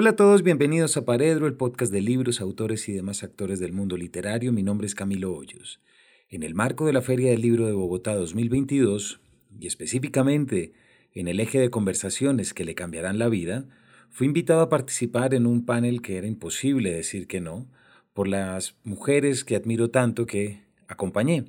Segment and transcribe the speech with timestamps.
[0.00, 3.72] Hola a todos, bienvenidos a Paredro, el podcast de libros, autores y demás actores del
[3.72, 4.52] mundo literario.
[4.52, 5.80] Mi nombre es Camilo Hoyos.
[6.28, 9.20] En el marco de la Feria del Libro de Bogotá 2022,
[9.58, 10.72] y específicamente
[11.14, 13.66] en el eje de conversaciones que le cambiarán la vida,
[14.08, 17.68] fui invitado a participar en un panel que era imposible decir que no,
[18.12, 21.46] por las mujeres que admiro tanto que acompañé.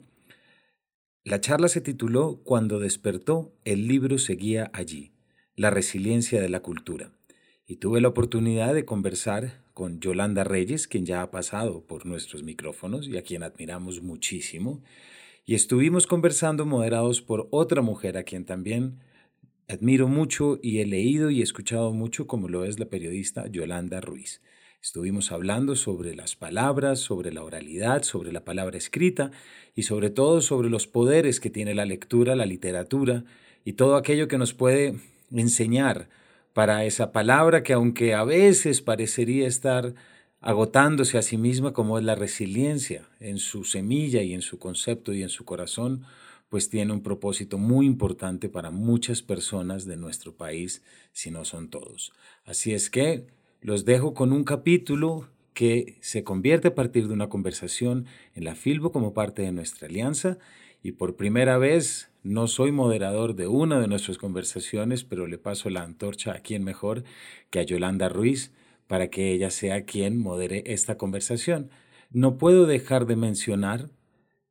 [1.23, 5.11] La charla se tituló Cuando despertó, el libro seguía allí,
[5.55, 7.11] la resiliencia de la cultura
[7.69, 12.41] y tuve la oportunidad de conversar con Yolanda Reyes, quien ya ha pasado por nuestros
[12.41, 14.81] micrófonos y a quien admiramos muchísimo,
[15.45, 18.97] y estuvimos conversando moderados por otra mujer a quien también
[19.67, 24.41] admiro mucho y he leído y escuchado mucho, como lo es la periodista Yolanda Ruiz.
[24.81, 29.29] Estuvimos hablando sobre las palabras, sobre la oralidad, sobre la palabra escrita
[29.75, 33.25] y sobre todo sobre los poderes que tiene la lectura, la literatura
[33.63, 34.95] y todo aquello que nos puede
[35.31, 36.09] enseñar
[36.53, 39.93] para esa palabra que aunque a veces parecería estar
[40.41, 45.13] agotándose a sí misma como es la resiliencia en su semilla y en su concepto
[45.13, 46.05] y en su corazón,
[46.49, 51.69] pues tiene un propósito muy importante para muchas personas de nuestro país, si no son
[51.69, 52.11] todos.
[52.45, 53.27] Así es que
[53.61, 58.55] los dejo con un capítulo que se convierte a partir de una conversación en la
[58.55, 60.37] Filbo como parte de nuestra alianza
[60.81, 65.69] y por primera vez no soy moderador de una de nuestras conversaciones, pero le paso
[65.69, 67.03] la antorcha a quien mejor
[67.49, 68.51] que a Yolanda Ruiz
[68.87, 71.69] para que ella sea quien modere esta conversación.
[72.11, 73.91] No puedo dejar de mencionar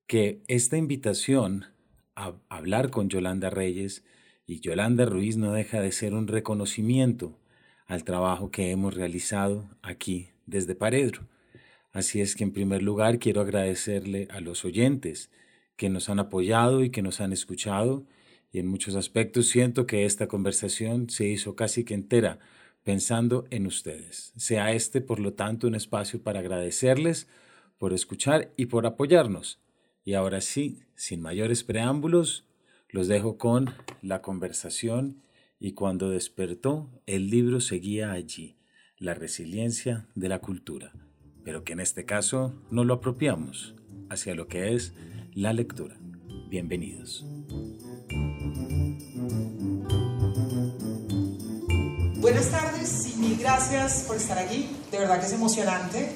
[0.06, 1.66] que esta invitación
[2.14, 4.04] a hablar con Yolanda Reyes
[4.46, 7.38] y Yolanda Ruiz no deja de ser un reconocimiento
[7.86, 11.28] al trabajo que hemos realizado aquí desde Paredro.
[11.92, 15.30] Así es que en primer lugar quiero agradecerle a los oyentes,
[15.78, 18.04] que nos han apoyado y que nos han escuchado.
[18.52, 22.40] Y en muchos aspectos siento que esta conversación se hizo casi que entera
[22.82, 24.32] pensando en ustedes.
[24.36, 27.28] Sea este, por lo tanto, un espacio para agradecerles
[27.78, 29.60] por escuchar y por apoyarnos.
[30.04, 32.44] Y ahora sí, sin mayores preámbulos,
[32.90, 33.72] los dejo con
[34.02, 35.22] la conversación
[35.60, 38.56] y cuando despertó, el libro seguía allí,
[38.96, 40.92] la resiliencia de la cultura,
[41.44, 43.76] pero que en este caso no lo apropiamos
[44.08, 44.94] hacia lo que es
[45.38, 45.94] la lectura.
[46.48, 47.24] Bienvenidos.
[52.16, 54.68] Buenas tardes y mil gracias por estar aquí.
[54.90, 56.10] De verdad que es emocionante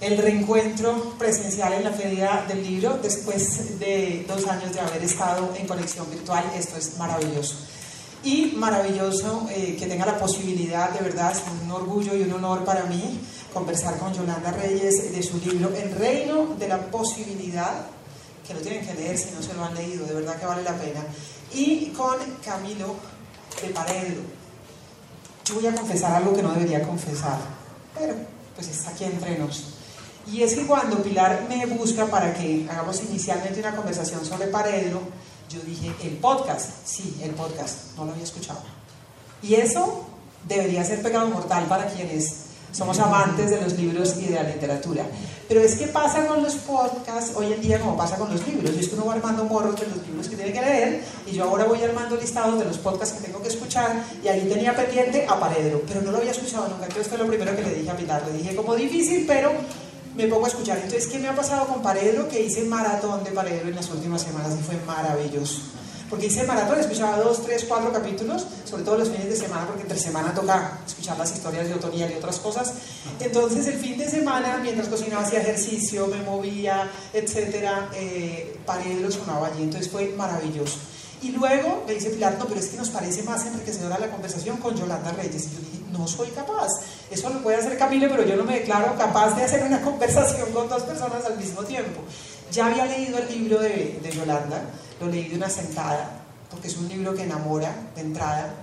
[0.00, 5.54] el reencuentro presencial en la Feria del Libro después de dos años de haber estado
[5.54, 6.44] en conexión virtual.
[6.56, 7.54] Esto es maravilloso.
[8.24, 12.64] Y maravilloso eh, que tenga la posibilidad, de verdad, es un orgullo y un honor
[12.64, 13.20] para mí
[13.52, 17.97] conversar con Yolanda Reyes de su libro El reino de la posibilidad
[18.48, 20.62] que lo tienen que leer si no se lo han leído, de verdad que vale
[20.62, 21.04] la pena.
[21.52, 22.96] Y con Camilo
[23.60, 24.22] de Paredo.
[25.44, 27.38] Yo voy a confesar algo que no debería confesar,
[27.94, 28.14] pero
[28.54, 29.74] pues está aquí entre nos.
[30.26, 35.00] Y es que cuando Pilar me busca para que hagamos inicialmente una conversación sobre Paredo,
[35.50, 38.60] yo dije, el podcast, sí, el podcast, no lo había escuchado.
[39.42, 40.06] Y eso
[40.46, 45.04] debería ser pecado mortal para quienes somos amantes de los libros y de la literatura.
[45.48, 48.70] Pero es que pasa con los podcasts hoy en día como pasa con los libros.
[48.76, 51.32] Y es que uno va armando morros de los libros que tiene que leer y
[51.32, 54.76] yo ahora voy armando listados de los podcasts que tengo que escuchar y ahí tenía
[54.76, 56.84] pendiente a Paredro, pero no lo había escuchado nunca.
[56.84, 58.22] Entonces fue lo primero que le dije a Pilar.
[58.26, 59.52] Le dije como difícil, pero
[60.14, 60.76] me pongo a escuchar.
[60.76, 62.28] Entonces, ¿qué me ha pasado con Paredro?
[62.28, 65.62] Que hice maratón de Paredro en las últimas semanas y fue maravilloso
[66.08, 69.82] porque hice maratón, escuchaba dos, tres, cuatro capítulos, sobre todo los fines de semana, porque
[69.82, 72.72] entre semana toca escuchar las historias de Otoniel y otras cosas.
[73.20, 79.48] Entonces, el fin de semana, mientras cocinaba, hacía ejercicio, me movía, etcétera, eh, Paredro sonaba
[79.48, 80.78] allí, entonces fue maravilloso.
[81.20, 84.58] Y luego me dice Pilar, no, pero es que nos parece más enriquecedora la conversación
[84.58, 85.46] con Yolanda Reyes.
[85.46, 86.68] Y yo dije, no soy capaz.
[87.10, 90.52] Eso lo puede hacer Camilo, pero yo no me declaro capaz de hacer una conversación
[90.52, 92.00] con dos personas al mismo tiempo.
[92.52, 94.62] Ya había leído el libro de, de Yolanda,
[95.00, 98.54] lo leí de una sentada, porque es un libro que enamora de entrada.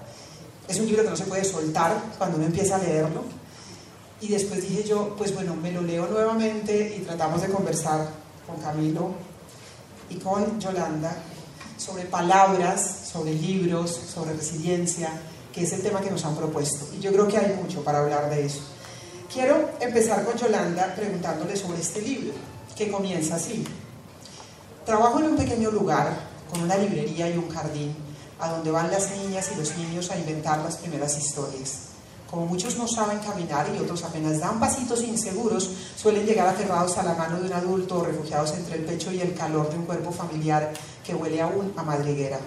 [0.68, 3.24] Es un libro que no se puede soltar cuando uno empieza a leerlo.
[4.22, 8.08] Y después dije yo, pues bueno, me lo leo nuevamente y tratamos de conversar
[8.48, 9.12] con Camilo
[10.10, 11.16] y con Yolanda
[11.78, 15.10] sobre palabras, sobre libros, sobre resiliencia,
[15.54, 16.88] que es el tema que nos han propuesto.
[16.98, 18.62] Y yo creo que hay mucho para hablar de eso.
[19.32, 22.34] Quiero empezar con Yolanda preguntándole sobre este libro,
[22.76, 23.66] que comienza así.
[24.86, 26.16] Trabajo en un pequeño lugar
[26.52, 27.96] con una librería y un jardín,
[28.40, 31.88] a donde van las niñas y los niños a inventar las primeras historias.
[32.30, 37.04] Como muchos no saben caminar y otros apenas dan pasitos inseguros, suelen llegar aferrados a
[37.04, 39.86] la mano de un adulto o refugiados entre el pecho y el calor de un
[39.86, 40.72] cuerpo familiar
[41.04, 42.38] que huele aún a madriguera.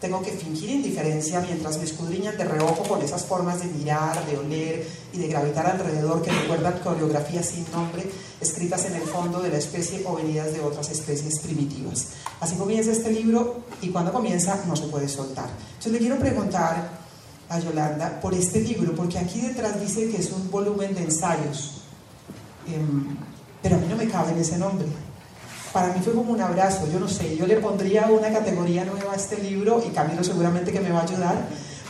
[0.00, 4.38] Tengo que fingir indiferencia mientras me escudriñan de reojo con esas formas de mirar, de
[4.38, 8.08] oler y de gravitar alrededor que recuerdan coreografías sin nombre,
[8.40, 12.10] escritas en el fondo de la especie o venidas de otras especies primitivas.
[12.38, 15.48] Así comienza este libro y cuando comienza no se puede soltar.
[15.68, 16.90] Entonces le quiero preguntar
[17.48, 21.82] a Yolanda por este libro, porque aquí detrás dice que es un volumen de ensayos,
[22.66, 23.16] em,
[23.62, 24.86] pero a mí no me cabe en ese nombre.
[25.78, 29.12] Para mí fue como un abrazo, yo no sé, yo le pondría una categoría nueva
[29.12, 31.36] a este libro y Camilo seguramente que me va a ayudar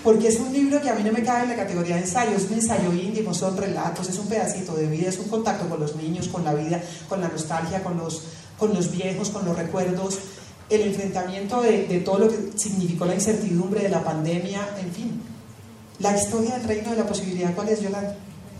[0.04, 2.36] porque es un libro que a mí no me cabe en la categoría de ensayo,
[2.36, 5.80] es un ensayo íntimo, son relatos, es un pedacito de vida, es un contacto con
[5.80, 8.24] los niños, con la vida, con la nostalgia, con los,
[8.58, 10.18] con los viejos, con los recuerdos,
[10.68, 15.22] el enfrentamiento de, de todo lo que significó la incertidumbre de la pandemia, en fin.
[15.98, 18.16] La historia del reino de la posibilidad, ¿cuál es, Yolanda?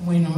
[0.07, 0.31] Bueno,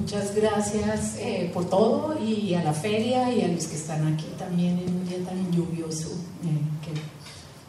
[0.00, 4.26] muchas gracias eh, por todo y a la feria y a los que están aquí
[4.38, 6.08] también en un día tan lluvioso,
[6.44, 6.92] eh, que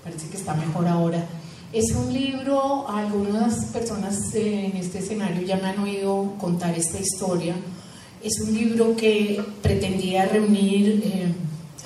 [0.04, 1.26] parece que está mejor ahora.
[1.72, 7.56] Es un libro, algunas personas en este escenario ya me han oído contar esta historia.
[8.24, 11.32] Es un libro que pretendía reunir eh,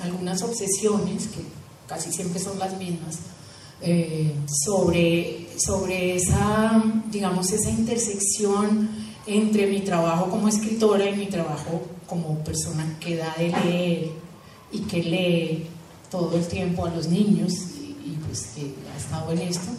[0.02, 1.42] algunas obsesiones, que
[1.86, 3.18] casi siempre son las mismas,
[3.82, 4.32] eh,
[4.64, 8.88] sobre, sobre esa, digamos, esa intersección
[9.26, 14.10] entre mi trabajo como escritora y mi trabajo como persona que da de leer
[14.70, 15.66] y que lee
[16.10, 19.70] todo el tiempo a los niños y, pues que ha estado en esto.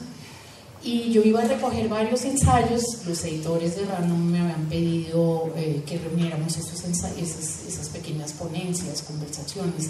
[0.83, 5.81] Y yo iba a recoger varios ensayos, los editores de Random me habían pedido eh,
[5.85, 9.89] que reuniéramos estos esas, esas, pequeñas ponencias, conversaciones.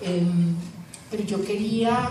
[0.00, 0.56] Em,
[1.10, 2.10] pero yo quería,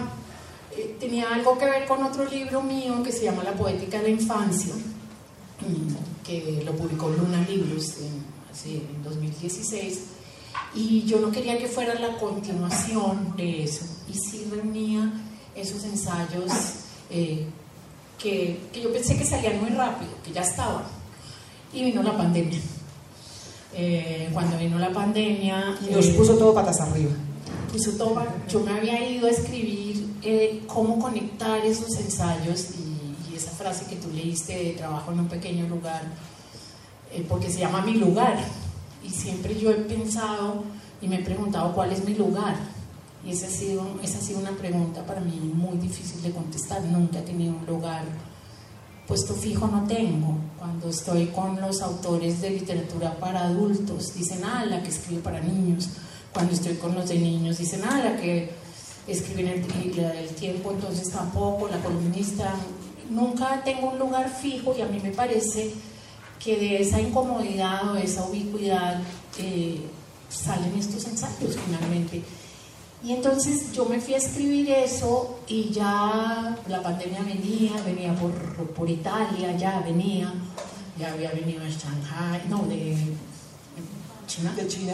[0.78, 4.04] eh, tenía algo que ver con otro libro mío que se llama La Poética de
[4.04, 4.74] la Infancia,
[6.26, 10.00] que lo publicó Luna Libros en, en 2016.
[10.76, 13.86] Y yo no quería que fuera la continuación de eso.
[14.10, 15.12] Y sí reunía
[15.56, 16.52] esos ensayos.
[17.10, 17.46] Eh,
[18.20, 20.84] que, yo pensé que salían muy rápido, que ya estaban.
[21.74, 22.60] Y vino la pandemia.
[23.74, 25.78] Eh, cuando vino la pandemia...
[25.88, 27.12] Y nos puso todo patas arriba.
[27.72, 32.95] Puso todo, yo me había ido a escribir eh, cómo conectar esos ensayos y,
[33.36, 36.04] esa frase que tú leíste de trabajo en un pequeño lugar,
[37.12, 38.38] eh, porque se llama mi lugar.
[39.04, 40.64] Y siempre yo he pensado
[41.02, 42.56] y me he preguntado cuál es mi lugar
[43.26, 46.84] y esa ha, sido, esa ha sido una pregunta para mí muy difícil de contestar.
[46.84, 48.04] Nunca he tenido un lugar
[49.08, 50.38] puesto fijo, no tengo.
[50.60, 55.42] Cuando estoy con los autores de literatura para adultos, dicen, ah, la que escribe para
[55.42, 55.90] niños.
[56.32, 58.52] Cuando estoy con los de niños, dicen, ah, la que
[59.08, 62.54] escribe en el, el tiempo, entonces tampoco, la columnista.
[63.10, 65.74] Nunca tengo un lugar fijo y a mí me parece
[66.44, 69.02] que de esa incomodidad o esa ubicuidad
[69.38, 69.82] eh,
[70.30, 72.22] salen estos ensayos finalmente.
[73.04, 78.34] Y entonces yo me fui a escribir eso y ya la pandemia venía, venía por,
[78.74, 80.34] por Italia, ya venía,
[80.98, 82.98] ya había venido a Shanghai, no, de
[84.28, 84.54] China.
[84.56, 84.94] De China.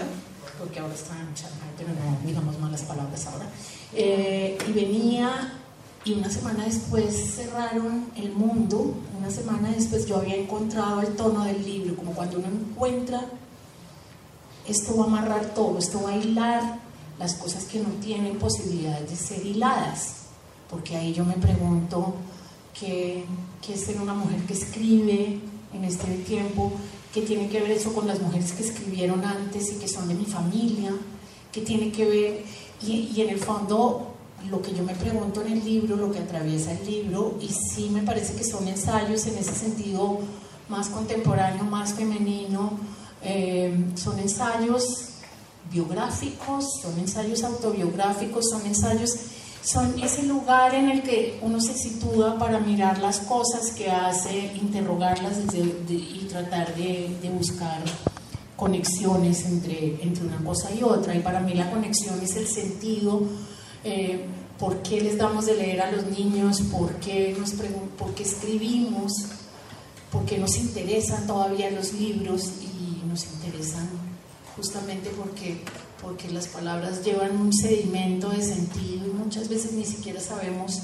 [0.60, 3.46] Porque ahora está en Shanghai, pero no digamos malas palabras ahora.
[3.94, 5.61] Eh, y venía
[6.04, 11.44] y una semana después cerraron el mundo, una semana después yo había encontrado el tono
[11.44, 13.24] del libro, como cuando uno encuentra,
[14.68, 16.80] esto va a amarrar todo, esto va a hilar
[17.20, 20.14] las cosas que no tienen posibilidades de ser hiladas,
[20.70, 22.16] porque ahí yo me pregunto
[22.80, 23.24] qué,
[23.62, 25.40] qué es ser una mujer que escribe
[25.72, 26.72] en este tiempo,
[27.14, 30.16] qué tiene que ver eso con las mujeres que escribieron antes y que son de
[30.16, 30.92] mi familia,
[31.52, 32.44] qué tiene que ver,
[32.82, 34.11] y, y en el fondo
[34.50, 37.90] lo que yo me pregunto en el libro, lo que atraviesa el libro, y sí
[37.90, 40.20] me parece que son ensayos en ese sentido
[40.70, 42.80] más contemporáneo, más femenino,
[43.24, 45.10] eh, son ensayos
[45.72, 49.16] biográficos, son ensayos autobiográficos, son ensayos,
[49.64, 54.54] son ese lugar en el que uno se sitúa para mirar las cosas que hace,
[54.56, 55.34] interrogarlas
[55.88, 57.82] y tratar de, buscar
[58.56, 61.16] conexiones entre, entre una cosa y otra.
[61.16, 63.22] Y para mí la conexión es el sentido,
[63.84, 64.26] eh,
[64.60, 67.54] por qué les damos de leer a los niños, por qué, nos
[67.98, 69.12] por qué escribimos,
[70.12, 73.90] por qué nos interesan todavía los libros y nos interesan
[74.56, 75.62] justamente porque,
[76.02, 80.82] porque las palabras llevan un sedimento de sentido y muchas veces ni siquiera sabemos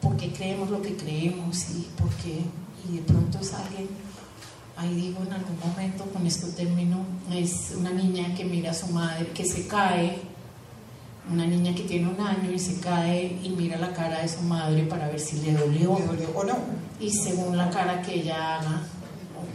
[0.00, 2.40] por qué creemos lo que creemos y por qué,
[2.88, 3.88] y de pronto es alguien,
[4.76, 8.88] ahí digo en algún momento, con esto termino, es una niña que mira a su
[8.88, 10.33] madre, que se cae,
[11.30, 14.42] una niña que tiene un año y se cae y mira la cara de su
[14.42, 16.56] madre para ver si le dolió, ¿Le dolió o no.
[17.00, 18.82] Y según la cara que ella haga,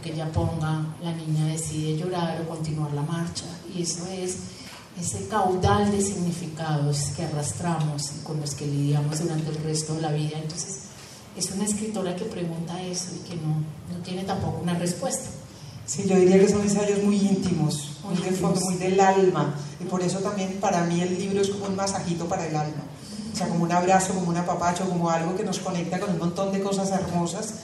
[0.02, 3.44] que ella ponga, la niña decide llorar o continuar la marcha.
[3.74, 4.38] Y eso es
[4.98, 10.02] ese caudal de significados que arrastramos y con los que lidiamos durante el resto de
[10.02, 10.38] la vida.
[10.42, 10.80] Entonces,
[11.36, 15.30] es una escritora que pregunta eso y que no, no tiene tampoco una respuesta.
[15.90, 19.56] Sí, yo diría que son ensayos muy íntimos, muy, muy fondo, muy del alma.
[19.80, 22.84] Y por eso también para mí el libro es como un masajito para el alma.
[23.32, 26.18] O sea, como un abrazo, como un apapacho, como algo que nos conecta con un
[26.20, 27.54] montón de cosas hermosas.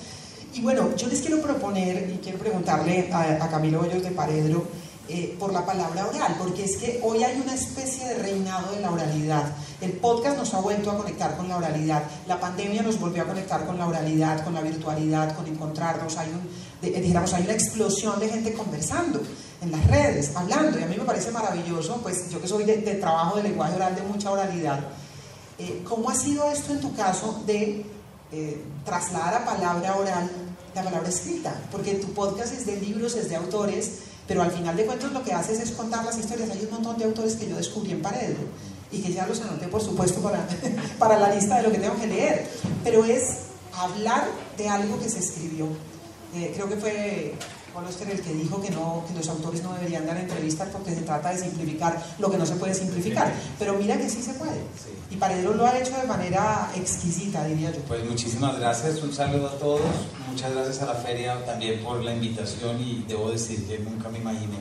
[0.53, 4.67] Y bueno, yo les quiero proponer y quiero preguntarle a, a Camilo Hoyos de Paredro
[5.09, 8.81] eh, por la palabra oral, porque es que hoy hay una especie de reinado de
[8.81, 9.45] la oralidad.
[9.81, 13.27] El podcast nos ha vuelto a conectar con la oralidad, la pandemia nos volvió a
[13.27, 16.17] conectar con la oralidad, con la virtualidad, con encontrarnos.
[16.17, 19.21] Hay, un, digamos, hay una explosión de gente conversando
[19.63, 22.77] en las redes, hablando, y a mí me parece maravilloso, pues yo que soy de,
[22.95, 24.81] trabajo de lenguaje oral, de mucha oralidad.
[25.59, 27.87] Eh, ¿Cómo ha sido esto en tu caso de
[28.33, 30.31] eh, trasladar a palabra oral
[30.75, 31.55] la palabra escrita?
[31.71, 35.23] Porque tu podcast es de libros, es de autores pero al final de cuentas lo
[35.23, 36.51] que haces es contar las historias.
[36.51, 38.41] Hay un montón de autores que yo descubrí en Paredro
[38.91, 40.47] y que ya los anoté, por supuesto, para,
[40.99, 42.47] para la lista de lo que tengo que leer.
[42.83, 43.23] Pero es
[43.73, 45.67] hablar de algo que se escribió.
[46.35, 47.35] Eh, creo que fue
[47.85, 51.03] Oscar el que dijo que, no, que los autores no deberían dar entrevistas porque se
[51.03, 53.33] trata de simplificar lo que no se puede simplificar.
[53.59, 54.61] Pero mira que sí se puede.
[55.11, 57.81] Y Paredro lo ha hecho de manera exquisita, diría yo.
[57.89, 59.81] Pues muchísimas gracias, un saludo a todos.
[60.31, 64.19] Muchas gracias a la feria también por la invitación y debo decir que nunca me
[64.19, 64.59] imaginé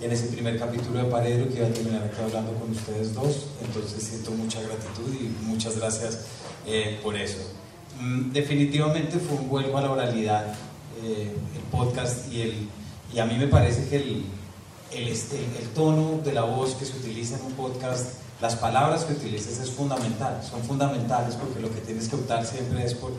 [0.00, 3.46] en ese primer capítulo de Paredro que iba a terminar aquí hablando con ustedes dos.
[3.64, 6.20] Entonces siento mucha gratitud y muchas gracias
[6.66, 7.38] eh, por eso.
[8.00, 10.54] Mm, definitivamente fue un vuelvo a la oralidad
[11.02, 12.68] eh, el podcast y, el,
[13.12, 14.24] y a mí me parece que el,
[14.92, 19.04] el, este, el, tono de la voz que se utiliza en un podcast, las palabras
[19.04, 23.12] que utilizas es fundamental, son fundamentales porque lo que tienes que optar siempre es por,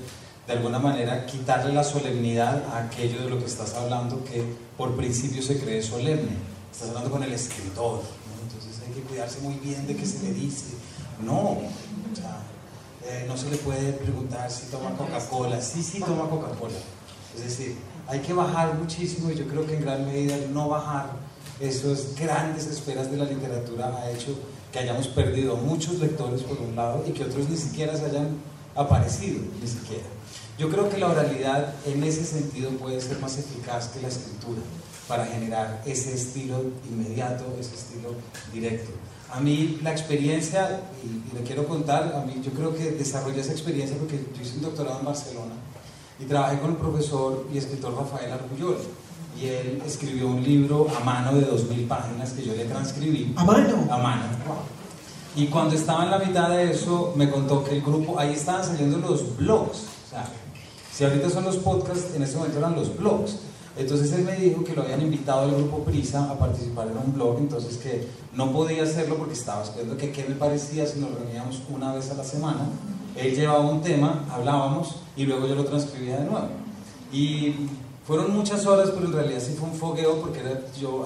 [0.47, 4.43] de alguna manera, quitarle la solemnidad a aquello de lo que estás hablando que
[4.77, 6.37] por principio se cree solemne.
[6.71, 8.01] Estás hablando con el escritor,
[8.43, 10.75] entonces hay que cuidarse muy bien de qué se le dice.
[11.23, 11.57] No,
[13.05, 15.61] eh, no se le puede preguntar si toma Coca-Cola.
[15.61, 16.75] Sí, sí, toma Coca-Cola
[17.39, 17.75] es decir,
[18.07, 21.11] hay que bajar muchísimo y yo creo que en gran medida no bajar
[21.59, 24.35] esas grandes esperas de la literatura ha hecho
[24.71, 28.29] que hayamos perdido muchos lectores por un lado y que otros ni siquiera se hayan
[28.75, 30.05] aparecido, ni siquiera.
[30.57, 34.61] Yo creo que la oralidad en ese sentido puede ser más eficaz que la escritura
[35.07, 38.09] para generar ese estilo inmediato, ese estilo
[38.53, 38.91] directo.
[39.31, 43.51] A mí la experiencia, y, le quiero contar, a mí yo creo que desarrollé esa
[43.51, 45.53] experiencia porque yo hice un doctorado en Barcelona
[46.19, 48.77] y trabajé con el profesor y escritor Rafael Argullol.
[49.39, 53.33] Y él escribió un libro a mano de 2.000 páginas que yo le transcribí.
[53.37, 53.87] ¿A mano?
[53.89, 54.23] A mano.
[55.35, 58.65] Y cuando estaba en la mitad de eso, me contó que el grupo, ahí estaban
[58.65, 59.85] saliendo los blogs.
[60.07, 60.25] O sea,
[60.91, 63.37] si ahorita son los podcasts, en ese momento eran los blogs.
[63.77, 67.13] Entonces él me dijo que lo habían invitado al grupo Prisa a participar en un
[67.13, 71.13] blog, entonces que no podía hacerlo porque estaba esperando que qué me parecía si nos
[71.13, 72.67] reuníamos una vez a la semana
[73.19, 76.47] él llevaba un tema, hablábamos y luego yo lo transcribía de nuevo.
[77.11, 77.53] Y
[78.07, 81.05] fueron muchas horas, pero en realidad sí fue un fogueo porque era yo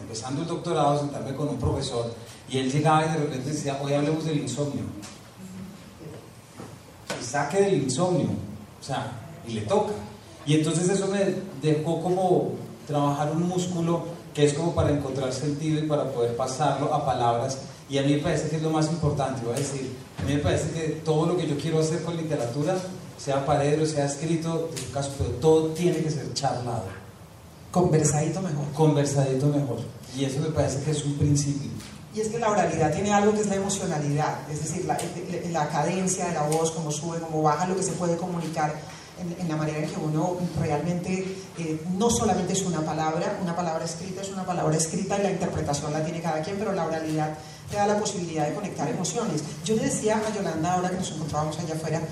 [0.00, 2.12] empezando el doctorado, sentarme con un profesor
[2.50, 4.82] y él llegaba y de repente decía, hoy hablemos del insomnio.
[7.20, 8.30] Y saque del insomnio,
[8.80, 9.12] o sea,
[9.46, 9.92] y le toca.
[10.44, 12.54] Y entonces eso me dejó como
[12.88, 17.58] trabajar un músculo que es como para encontrar sentido y para poder pasarlo a palabras
[17.92, 20.32] y a mí me parece que es lo más importante, voy a decir, a mí
[20.32, 22.74] me parece que todo lo que yo quiero hacer con literatura,
[23.18, 26.84] sea paredero, sea escrito, en su caso, pero todo tiene que ser charlado.
[27.70, 28.66] Conversadito mejor.
[28.74, 29.78] Conversadito mejor.
[30.16, 31.70] Y eso me parece que es un principio.
[32.14, 34.98] Y es que la oralidad tiene algo que es la emocionalidad, es decir, la,
[35.50, 38.74] la cadencia de la voz, cómo sube, cómo baja, lo que se puede comunicar
[39.38, 43.84] en, la manera en que uno realmente eh, no solamente es una palabra, una palabra
[43.84, 47.34] escrita es una palabra escrita y la interpretación la tiene cada quien, pero la oralidad
[47.70, 49.42] te da la posibilidad de conectar emociones.
[49.64, 52.02] Yo le decía a Yolanda, ahora que nos encontrábamos allá afuera,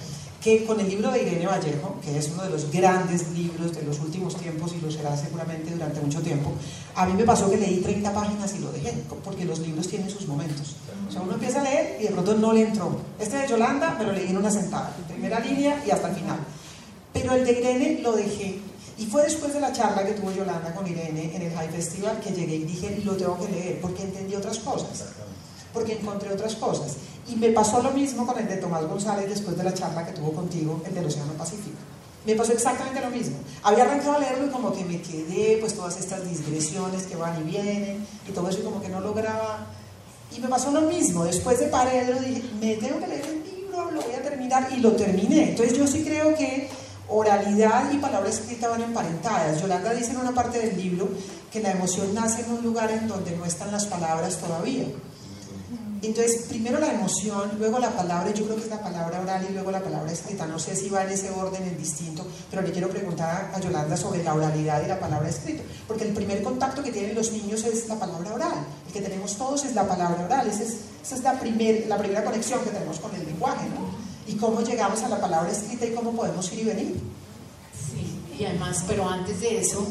[0.41, 3.83] que con el libro de Irene Vallejo, que es uno de los grandes libros de
[3.83, 6.51] los últimos tiempos y lo será seguramente durante mucho tiempo,
[6.95, 10.09] a mí me pasó que leí 30 páginas y lo dejé, porque los libros tienen
[10.09, 10.77] sus momentos.
[11.09, 12.97] O sea, uno empieza a leer y de pronto no le entró.
[13.19, 16.15] Este de Yolanda me lo leí en una sentada, en primera línea y hasta el
[16.17, 16.39] final.
[17.13, 18.61] Pero el de Irene lo dejé.
[18.97, 22.21] Y fue después de la charla que tuvo Yolanda con Irene en el High Festival
[22.21, 25.07] que llegué y dije, lo tengo que leer, porque entendí otras cosas.
[25.73, 26.97] Porque encontré otras cosas.
[27.31, 30.13] Y me pasó lo mismo con el de Tomás González después de la charla que
[30.13, 31.77] tuvo contigo, el del Océano Pacífico.
[32.27, 33.37] Me pasó exactamente lo mismo.
[33.63, 37.41] Había arrancado a leerlo y como que me quedé, pues todas estas digresiones que van
[37.41, 39.67] y vienen y todo eso y como que no lograba.
[40.37, 41.25] Y me pasó lo mismo.
[41.25, 44.81] Después de Paredro dije, me tengo que leer el libro, lo voy a terminar y
[44.81, 45.51] lo terminé.
[45.51, 46.69] Entonces yo sí creo que
[47.09, 49.61] oralidad y palabra escrita van emparentadas.
[49.61, 51.09] Yolanda dice en una parte del libro
[51.51, 54.85] que la emoción nace en un lugar en donde no están las palabras todavía.
[56.03, 59.53] Entonces, primero la emoción, luego la palabra, yo creo que es la palabra oral y
[59.53, 60.47] luego la palabra escrita.
[60.47, 63.97] No sé si va en ese orden, en distinto, pero le quiero preguntar a Yolanda
[63.99, 65.63] sobre la oralidad y la palabra escrita.
[65.87, 68.67] Porque el primer contacto que tienen los niños es la palabra oral.
[68.87, 70.49] El que tenemos todos es la palabra oral.
[70.49, 73.91] Esa es, esa es la, primer, la primera conexión que tenemos con el lenguaje, ¿no?
[74.27, 77.01] Y cómo llegamos a la palabra escrita y cómo podemos ir y venir.
[77.75, 79.87] Sí, y además, pero antes de eso,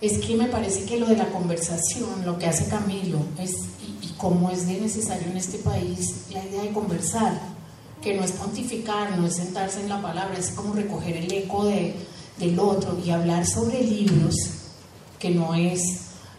[0.00, 3.56] es que me parece que lo de la conversación, lo que hace Camilo, es,
[4.18, 7.40] cómo es de necesario en este país, la idea de conversar,
[8.02, 11.64] que no es pontificar, no es sentarse en la palabra, es como recoger el eco
[11.64, 11.94] de,
[12.38, 14.34] del otro y hablar sobre libros,
[15.18, 15.80] que no es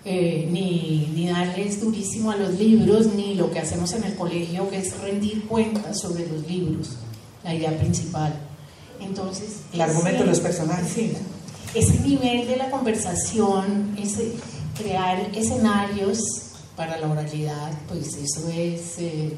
[0.06, 4.70] eh, ni, ni darles durísimo a los libros, ni lo que hacemos en el colegio,
[4.70, 6.98] que es rendir cuentas sobre los libros,
[7.44, 8.34] la idea principal.
[9.00, 10.92] Entonces, el argumento de los personajes.
[10.94, 11.14] Sí,
[11.74, 14.34] ese nivel de la conversación, ese,
[14.78, 16.49] crear escenarios
[16.80, 19.00] para la oralidad, pues eso es...
[19.00, 19.36] Eh,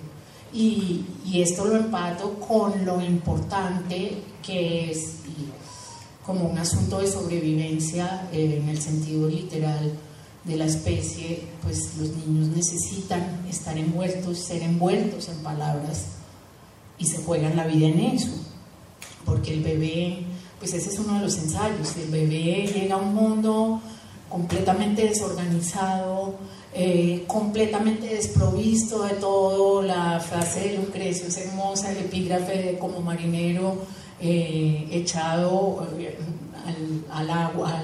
[0.53, 5.15] y, y, esto lo empato con lo importante que es
[6.23, 9.91] como un asunto de sobrevivencia eh, en el sentido literal
[10.43, 16.03] de la especie, pues los niños necesitan estar envueltos, ser envueltos en palabras
[16.99, 18.33] y se juegan la vida en eso,
[19.25, 20.25] porque el bebé
[20.61, 21.97] pues ese es uno de los ensayos.
[21.97, 23.81] El bebé llega a un mundo
[24.31, 26.35] completamente desorganizado,
[26.73, 29.81] eh, completamente desprovisto de todo.
[29.81, 33.75] La frase de Lucrecio es hermosa, el epígrafe de como marinero
[34.21, 36.17] eh, echado eh,
[37.11, 37.79] al, agua,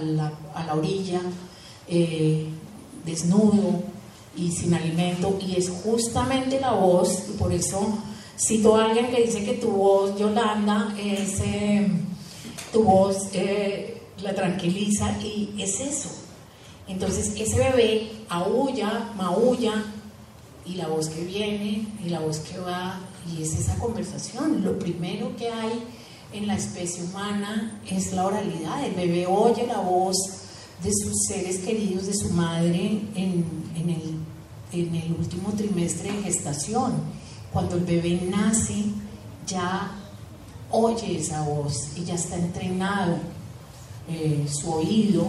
[0.55, 1.21] a la, orilla,
[3.05, 3.83] desnudo
[4.37, 5.37] y sin alimento.
[5.45, 7.99] Y es justamente la voz, y por eso
[8.39, 11.41] cito a alguien que dice que tu voz, Yolanda, es
[12.71, 13.31] tu voz
[14.21, 16.26] la tranquiliza y es eso.
[16.87, 19.83] Entonces ese bebé aúlla, maulla
[20.65, 22.99] y la voz que viene y la voz que va
[23.31, 24.63] y es esa conversación.
[24.63, 25.83] Lo primero que hay
[26.33, 28.83] en la especie humana es la oralidad.
[28.83, 30.15] El bebé oye la voz
[30.83, 33.45] de sus seres queridos, de su madre en,
[33.75, 34.15] en, el,
[34.71, 36.93] en el último trimestre de gestación.
[37.51, 38.85] Cuando el bebé nace
[39.45, 39.91] ya
[40.69, 43.17] oye esa voz y ya está entrenado
[44.09, 45.27] eh, su oído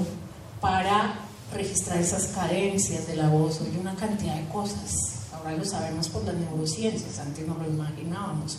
[0.61, 5.15] para registrar esas cadencias de la voz, oye una cantidad de cosas.
[5.33, 8.59] Ahora lo sabemos por las neurociencias, antes no lo imaginábamos.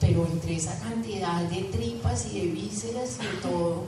[0.00, 3.84] Pero entre esa cantidad de tripas y de vísceras y de todo,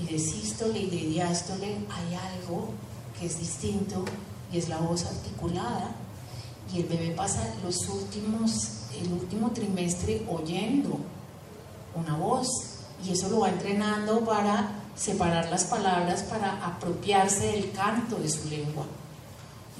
[0.00, 2.70] y de sístole y de diástole, hay algo
[3.18, 4.04] que es distinto
[4.52, 5.94] y es la voz articulada.
[6.72, 8.68] Y el bebé pasa los últimos,
[9.00, 10.98] el último trimestre oyendo
[11.94, 18.16] una voz y eso lo va entrenando para separar las palabras, para apropiarse del canto
[18.16, 18.84] de su lengua.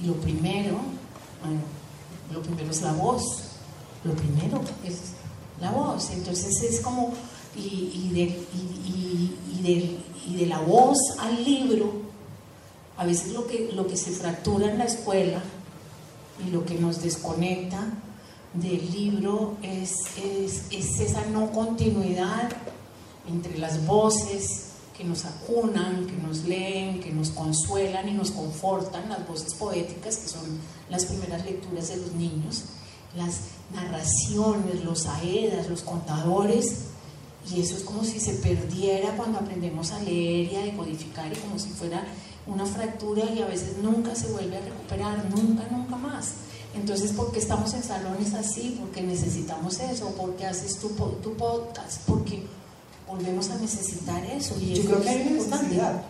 [0.02, 0.78] Y lo primero,
[1.42, 1.60] bueno,
[2.32, 3.42] lo primero es la voz,
[4.04, 5.12] lo primero es
[5.60, 6.10] la voz.
[6.10, 7.12] Entonces es como,
[7.54, 8.46] y, de,
[10.26, 12.10] y de la voz al libro,
[12.96, 15.42] a veces lo que, lo que se fractura en la escuela
[16.46, 17.82] y lo que nos desconecta
[18.52, 22.50] del libro es, es, es, esa no continuidad
[23.30, 24.66] entre las voces
[24.96, 30.18] que nos acunan, que nos leen, que nos consuelan y nos confortan, las voces poéticas
[30.18, 30.58] que son
[30.90, 32.64] las primeras lecturas de los niños,
[33.16, 33.40] las
[33.72, 36.90] narraciones, los aedas, los contadores,
[37.50, 41.36] y eso es como si se perdiera cuando aprendemos a leer y a decodificar y
[41.36, 42.04] como si fuera
[42.46, 46.32] una fractura y a veces nunca se vuelve a recuperar, nunca, nunca más.
[46.74, 48.76] Entonces, ¿por qué estamos en salones así?
[48.78, 50.88] Porque necesitamos eso, porque haces tu,
[51.22, 52.44] tu podcast, porque
[53.10, 54.56] volvemos a necesitar eso.
[54.60, 56.02] Y Yo eso creo que hay una necesidad.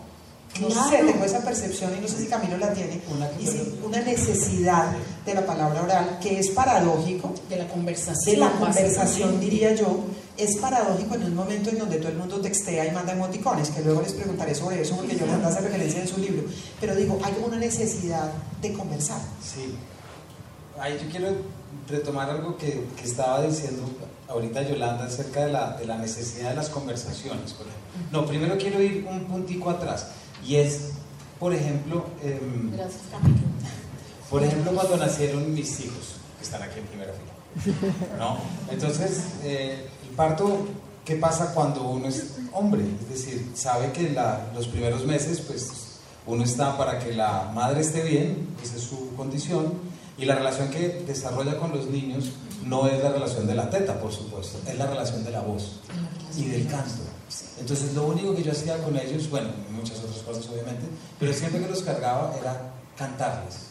[0.61, 0.91] No Claro.
[0.91, 3.01] sé, tengo esa percepción y no sé si Camilo la tiene.
[3.15, 3.79] Una Y sí, perdón.
[3.85, 4.93] una necesidad
[5.25, 8.35] de la palabra oral que es paradójico, De la conversación.
[8.35, 10.01] de la conversación, diría yo,
[10.37, 13.81] es paradójico en un momento en donde todo el mundo textea y manda emoticones, que
[13.83, 16.43] luego les preguntaré sobre eso porque Yolanda hace referencia en su libro.
[16.81, 19.21] Pero digo, hay una necesidad de conversar.
[19.45, 19.73] Sí.
[20.81, 21.29] Ahí yo quiero
[21.89, 23.83] retomar algo que, que estaba diciendo
[24.31, 27.53] ahorita Yolanda acerca de la, de la necesidad de las conversaciones.
[27.53, 28.21] Por ejemplo.
[28.21, 30.09] No, primero quiero ir un puntico atrás.
[30.47, 30.91] Y es,
[31.39, 33.41] por ejemplo, em, Gracias, Camilo.
[34.31, 37.95] por ejemplo, cuando nacieron mis hijos, que están aquí en primera fila.
[38.19, 38.39] ¿no?
[38.71, 40.67] Entonces, eh, el parto,
[41.05, 42.83] ¿qué pasa cuando uno es hombre?
[43.03, 45.71] Es decir, sabe que la- los primeros meses, pues,
[46.27, 49.73] uno está para que la madre esté bien, esa es su condición,
[50.17, 52.31] y la relación que desarrolla con los niños
[52.65, 55.81] no es la relación de la teta, por supuesto, es la relación de la voz
[56.37, 57.03] y del canto.
[57.59, 60.87] Entonces lo único que yo hacía con ellos, bueno, muchas otras cosas obviamente,
[61.19, 63.71] pero siempre que los cargaba era cantarles.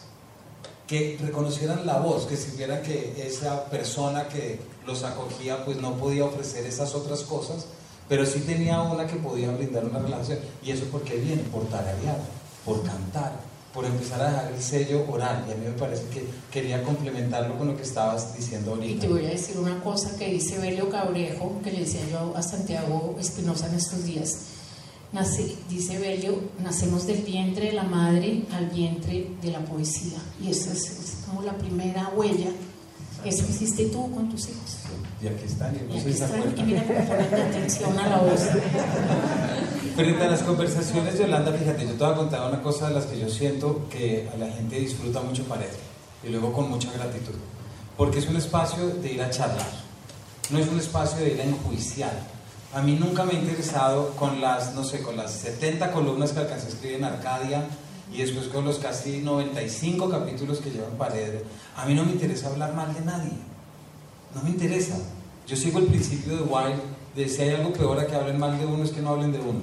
[0.90, 6.24] que reconocieran la voz, que sirviera que esa persona que los acogía pues no podía
[6.24, 7.66] ofrecer esas otras cosas,
[8.08, 10.40] pero sí tenía una que podía brindar una relación.
[10.64, 11.44] ¿Y eso por qué viene?
[11.44, 12.18] Por tararear,
[12.64, 13.34] por cantar,
[13.74, 15.44] por empezar a dejar el sello oral.
[15.48, 18.92] Y a mí me parece que quería complementarlo con lo que estabas diciendo ahorita.
[18.92, 22.36] Y te voy a decir una cosa que dice Belio Cabrejo, que le decía yo
[22.36, 24.38] a Santiago Espinosa en estos días.
[25.12, 30.18] Nace, dice Belio, nacemos del vientre de la madre al vientre de la poesía.
[30.42, 32.50] Y eso es, es como la primera huella.
[33.24, 34.79] Eso hiciste tú con tus hijos.
[35.22, 38.18] Y aquí están, y no Y aquí están, y mira cómo ponen atención a la
[38.18, 38.40] voz.
[39.94, 43.04] Frente a las conversaciones, Yolanda, fíjate, yo te voy a contar una cosa de las
[43.04, 45.68] que yo siento que a la gente disfruta mucho Pared
[46.24, 47.34] y luego con mucha gratitud.
[47.98, 49.68] Porque es un espacio de ir a charlar,
[50.48, 52.12] no es un espacio de ir a enjuiciar.
[52.72, 56.38] A mí nunca me ha interesado con las, no sé, con las 70 columnas que
[56.38, 57.64] alcancé a escribir en Arcadia
[58.12, 61.42] y después con los casi 95 capítulos que llevan Pared.
[61.76, 63.32] A mí no me interesa hablar mal de nadie,
[64.34, 64.96] no me interesa.
[65.46, 66.82] Yo sigo el principio de Wilde
[67.14, 69.32] de si hay algo peor a que hablen mal de uno es que no hablen
[69.32, 69.60] de uno.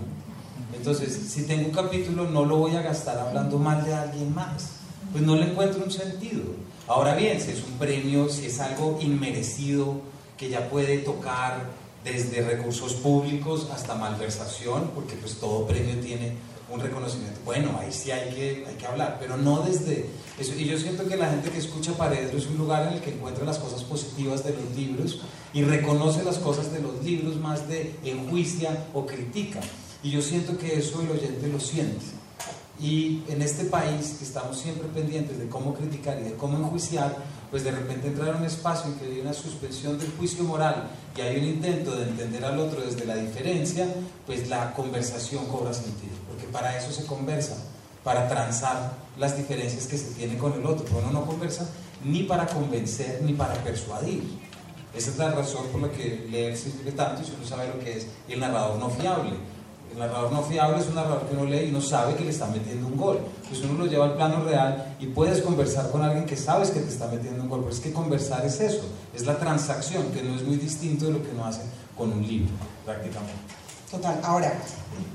[0.75, 4.71] Entonces, si tengo un capítulo, no lo voy a gastar hablando mal de alguien más.
[5.11, 6.43] Pues no le encuentro un sentido.
[6.87, 10.01] Ahora bien, si es un premio, si es algo inmerecido,
[10.37, 11.65] que ya puede tocar
[12.03, 16.33] desde recursos públicos hasta malversación, porque pues todo premio tiene
[16.69, 17.39] un reconocimiento.
[17.45, 20.53] Bueno, ahí sí hay que, hay que hablar, pero no desde eso.
[20.57, 23.13] Y yo siento que la gente que escucha Paredro es un lugar en el que
[23.13, 25.21] encuentra las cosas positivas de los libros
[25.53, 29.61] y reconoce las cosas de los libros más de enjuicia o critica.
[30.03, 32.05] Y yo siento que eso el oyente lo siente.
[32.79, 37.17] Y en este país, que estamos siempre pendientes de cómo criticar y de cómo enjuiciar,
[37.49, 40.89] pues de repente entrar a un espacio en que hay una suspensión del juicio moral
[41.17, 43.87] y hay un intento de entender al otro desde la diferencia,
[44.27, 46.26] pues la conversación cobra sentido.
[46.57, 47.55] Para eso se conversa,
[48.03, 50.87] para transar las diferencias que se tiene con el otro.
[50.97, 51.69] Uno no conversa
[52.03, 54.23] ni para convencer ni para persuadir.
[54.91, 57.77] Esa es la razón por la que leer sirve tanto y si uno sabe lo
[57.77, 59.33] que es el narrador no fiable.
[59.91, 62.31] El narrador no fiable es un narrador que uno lee y no sabe que le
[62.31, 63.19] está metiendo un gol.
[63.47, 66.79] Pues uno lo lleva al plano real y puedes conversar con alguien que sabes que
[66.79, 67.59] te está metiendo un gol.
[67.59, 68.81] Pero es que conversar es eso,
[69.13, 71.61] es la transacción, que no es muy distinto de lo que uno hace
[71.95, 73.56] con un libro, prácticamente.
[73.89, 74.19] Total.
[74.21, 74.53] Ahora,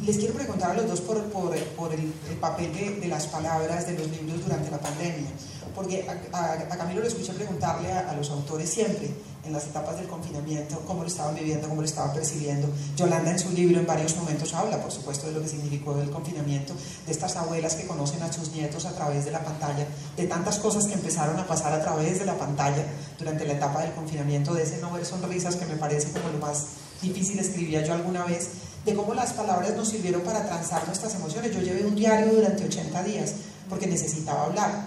[0.02, 4.08] les quiero preguntar a los dos por, el, el, papel de, las palabras de los
[4.08, 5.30] libros durante la pandemia.
[5.74, 9.10] Porque a, Camilo lo escuché preguntarle a, a, los autores siempre,
[9.44, 12.66] en las etapas del confinamiento, cómo lo estaban viviendo, cómo lo estaban percibiendo.
[12.96, 16.10] Yolanda en su libro en varios momentos habla, por supuesto, de lo que significó el
[16.10, 16.72] confinamiento,
[17.04, 20.58] de estas abuelas que conocen a sus nietos a través de la pantalla, de tantas
[20.58, 22.86] cosas que empezaron a pasar a través de la pantalla
[23.18, 26.38] durante la etapa del confinamiento, de ese no ver sonrisas que me parece como lo
[26.38, 26.66] más
[27.02, 28.48] difícil escribía yo alguna vez,
[28.84, 31.52] de cómo las palabras nos sirvieron para transar nuestras emociones.
[31.52, 33.34] Yo llevé un diario durante 80 días
[33.68, 34.86] porque necesitaba hablar,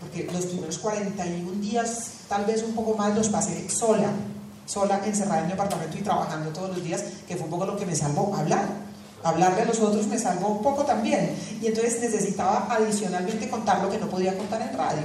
[0.00, 4.10] porque los primeros 41 días, tal vez un poco más, los pasé sola,
[4.66, 7.76] sola, encerrada en mi apartamento y trabajando todos los días, que fue un poco lo
[7.76, 8.66] que me salvó hablar.
[9.24, 11.36] Hablar de los otros me salvó un poco también.
[11.60, 15.02] Y entonces necesitaba adicionalmente contar lo que no podía contar en radio.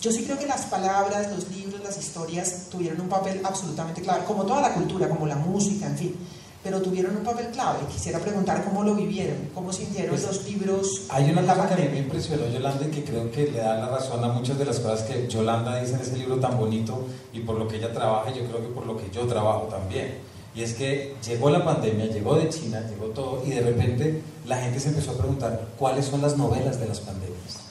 [0.00, 4.24] Yo sí creo que las palabras, los libros, las historias tuvieron un papel absolutamente clave,
[4.26, 6.16] como toda la cultura, como la música, en fin,
[6.62, 7.78] pero tuvieron un papel clave.
[7.90, 11.02] Quisiera preguntar cómo lo vivieron, cómo sintieron pues, los libros.
[11.08, 13.78] Hay una cosa que a mí me impresionó, Yolanda, y que creo que le da
[13.78, 17.06] la razón a muchas de las cosas que Yolanda dice en ese libro tan bonito
[17.32, 20.18] y por lo que ella trabaja, yo creo que por lo que yo trabajo también.
[20.54, 24.58] Y es que llegó la pandemia, llegó de China, llegó todo, y de repente la
[24.58, 27.65] gente se empezó a preguntar cuáles son las novelas de las pandemias.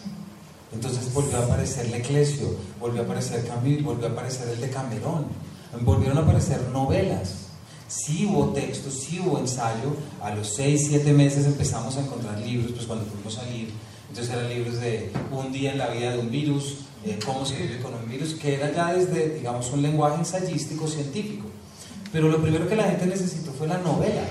[0.75, 5.25] Entonces volvió a aparecer Leclesio, volvió a aparecer Camille, volvió a aparecer el de Camerón,
[5.81, 7.45] volvieron a aparecer novelas.
[7.87, 9.95] Sí hubo textos, sí hubo ensayo.
[10.21, 13.69] A los 6, 7 meses empezamos a encontrar libros, pues cuando pudimos salir.
[14.09, 16.77] Entonces eran libros de un día en la vida de un virus,
[17.25, 21.45] cómo se vive con un virus, que era ya desde, digamos, un lenguaje ensayístico científico.
[22.11, 24.23] Pero lo primero que la gente necesitó fue la novela,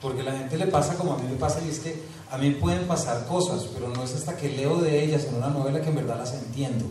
[0.00, 1.96] porque a la gente le pasa como a mí me pasa, y es que
[2.34, 5.48] a mí pueden pasar cosas, pero no es hasta que leo de ellas en una
[5.48, 6.84] novela que en verdad las entiendo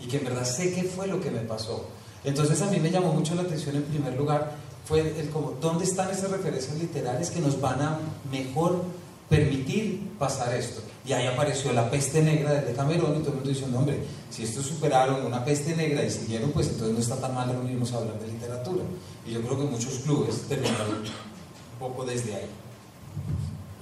[0.00, 1.88] y que en verdad sé qué fue lo que me pasó.
[2.22, 4.52] Entonces a mí me llamó mucho la atención en primer lugar
[4.84, 7.98] fue el como, ¿dónde están esas referencias literarias que nos van a
[8.30, 8.84] mejor
[9.28, 10.80] permitir pasar esto?
[11.04, 13.98] Y ahí apareció la peste negra de Camerón y todo el mundo diciendo, hombre,
[14.30, 17.92] si estos superaron una peste negra y siguieron, pues entonces no está tan mal reunirnos
[17.92, 18.84] a hablar de literatura.
[19.26, 22.48] Y yo creo que muchos clubes terminaron un poco desde ahí.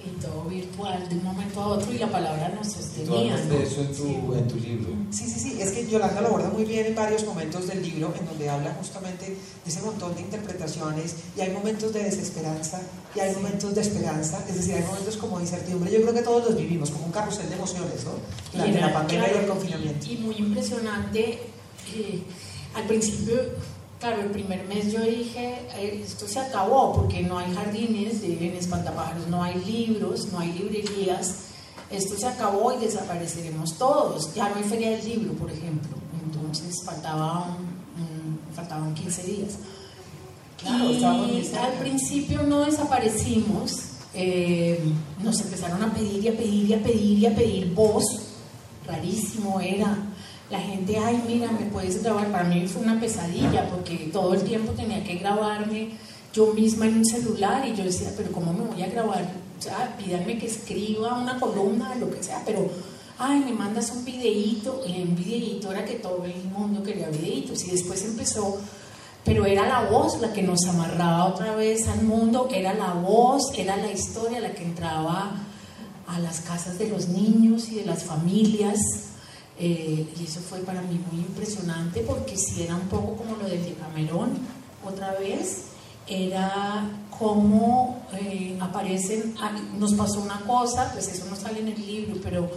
[0.05, 3.37] Y todo virtual de un momento a otro y la palabra nos sostenía.
[3.43, 4.93] Tú de eso en tu, en tu libro.
[5.11, 8.13] Sí, sí, sí, es que Yolanda lo aborda muy bien en varios momentos del libro,
[8.19, 9.37] en donde habla justamente de
[9.71, 12.81] ese montón de interpretaciones, y hay momentos de desesperanza,
[13.15, 15.93] y hay momentos de esperanza, es decir, hay momentos como de incertidumbre.
[15.93, 18.59] Yo creo que todos los vivimos, como un carrusel de emociones, ¿no?
[18.59, 20.07] La, la pandemia y el confinamiento.
[20.11, 21.39] Y muy impresionante,
[21.95, 22.23] eh,
[22.75, 23.35] al principio
[24.03, 28.57] Claro, el primer mes yo dije, eh, esto se acabó porque no hay jardines en
[28.57, 31.37] Espantapájaros, no hay libros, no hay librerías,
[31.89, 34.35] esto se acabó y desapareceremos todos.
[34.35, 37.59] Ya no hay feria del libro, por ejemplo, entonces faltaban,
[38.53, 39.59] faltaban 15 días.
[40.65, 41.05] y
[41.55, 43.85] al principio no desaparecimos,
[44.15, 44.83] eh,
[45.23, 47.73] nos empezaron a pedir y a pedir y a pedir y a pedir.
[47.73, 48.03] Voz,
[48.85, 49.97] rarísimo era
[50.53, 52.31] la gente, ay, mira, me puedes grabar.
[52.31, 55.93] Para mí fue una pesadilla porque todo el tiempo tenía que grabarme
[56.35, 59.33] yo misma en un celular y yo decía, pero ¿cómo me voy a grabar?
[59.59, 62.71] O sea, pídanme que escriba una columna, lo que sea, pero,
[63.19, 64.83] ay, me mandas un videíto.
[64.87, 68.59] Y en videíto era que todo el mundo quería videitos y después empezó
[69.25, 73.53] pero era la voz la que nos amarraba otra vez al mundo, era la voz,
[73.57, 75.31] era la historia la que entraba
[76.09, 78.81] a las casas de los niños y de las familias
[79.59, 83.45] eh, y eso fue para mí muy impresionante porque si era un poco como lo
[83.49, 84.31] del Decamerón,
[84.85, 85.65] otra vez,
[86.07, 91.87] era como eh, aparecen, ah, nos pasó una cosa, pues eso no sale en el
[91.87, 92.51] libro, pero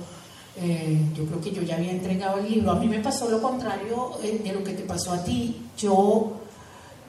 [0.58, 2.71] eh, yo creo que yo ya había entregado el libro.
[2.71, 5.62] A mí me pasó lo contrario de lo que te pasó a ti.
[5.77, 6.34] Yo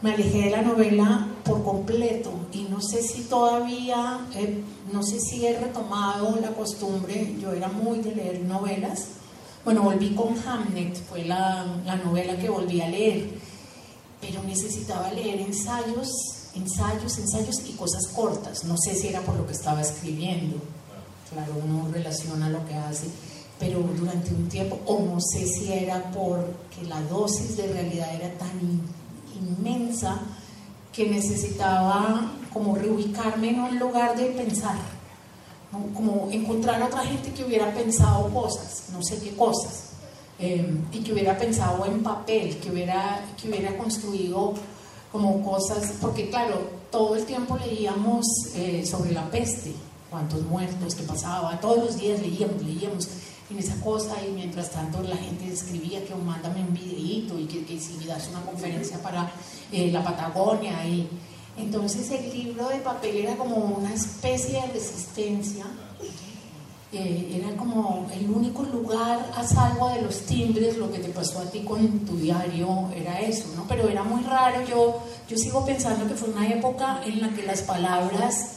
[0.02, 4.18] me alejé de la novela por completo y no sé si todavía,
[4.92, 9.16] no sé si he retomado la costumbre, yo era muy de leer novelas
[9.66, 11.66] bueno, volví con Hamnet, fue la,
[12.04, 13.28] novela que volví a leer,
[14.20, 16.08] pero necesitaba leer ensayos,
[16.54, 18.62] ensayos, ensayos y cosas cortas.
[18.62, 20.54] No sé si era por lo que estaba escribiendo,
[21.32, 23.08] claro, uno relaciona lo que hace,
[23.58, 28.38] pero durante un tiempo, o no sé si era porque la dosis de realidad era
[28.38, 28.60] tan
[29.34, 30.20] inmensa
[30.92, 34.95] que necesitaba como reubicarme en un lugar de pensar
[35.94, 39.90] como encontrar a otra gente que hubiera pensado cosas, no sé qué cosas,
[40.38, 44.54] eh, y que hubiera pensado en papel, que hubiera, que hubiera construido
[45.12, 46.60] como cosas, porque claro,
[46.90, 49.72] todo el tiempo leíamos eh, sobre la peste,
[50.10, 53.08] cuántos muertos, qué pasaba, todos los días leíamos, leíamos
[53.50, 57.64] en esa cosa y mientras tanto la gente escribía que mándame un videíto y que,
[57.64, 59.30] que si das una conferencia para
[59.72, 61.08] eh, la Patagonia y
[61.56, 65.64] entonces el libro de papel era como una especie de resistencia,
[66.92, 71.40] eh, era como el único lugar a salvo de los timbres, lo que te pasó
[71.40, 73.66] a ti con tu diario era eso, ¿no?
[73.66, 77.42] Pero era muy raro, yo, yo sigo pensando que fue una época en la que
[77.42, 78.56] las palabras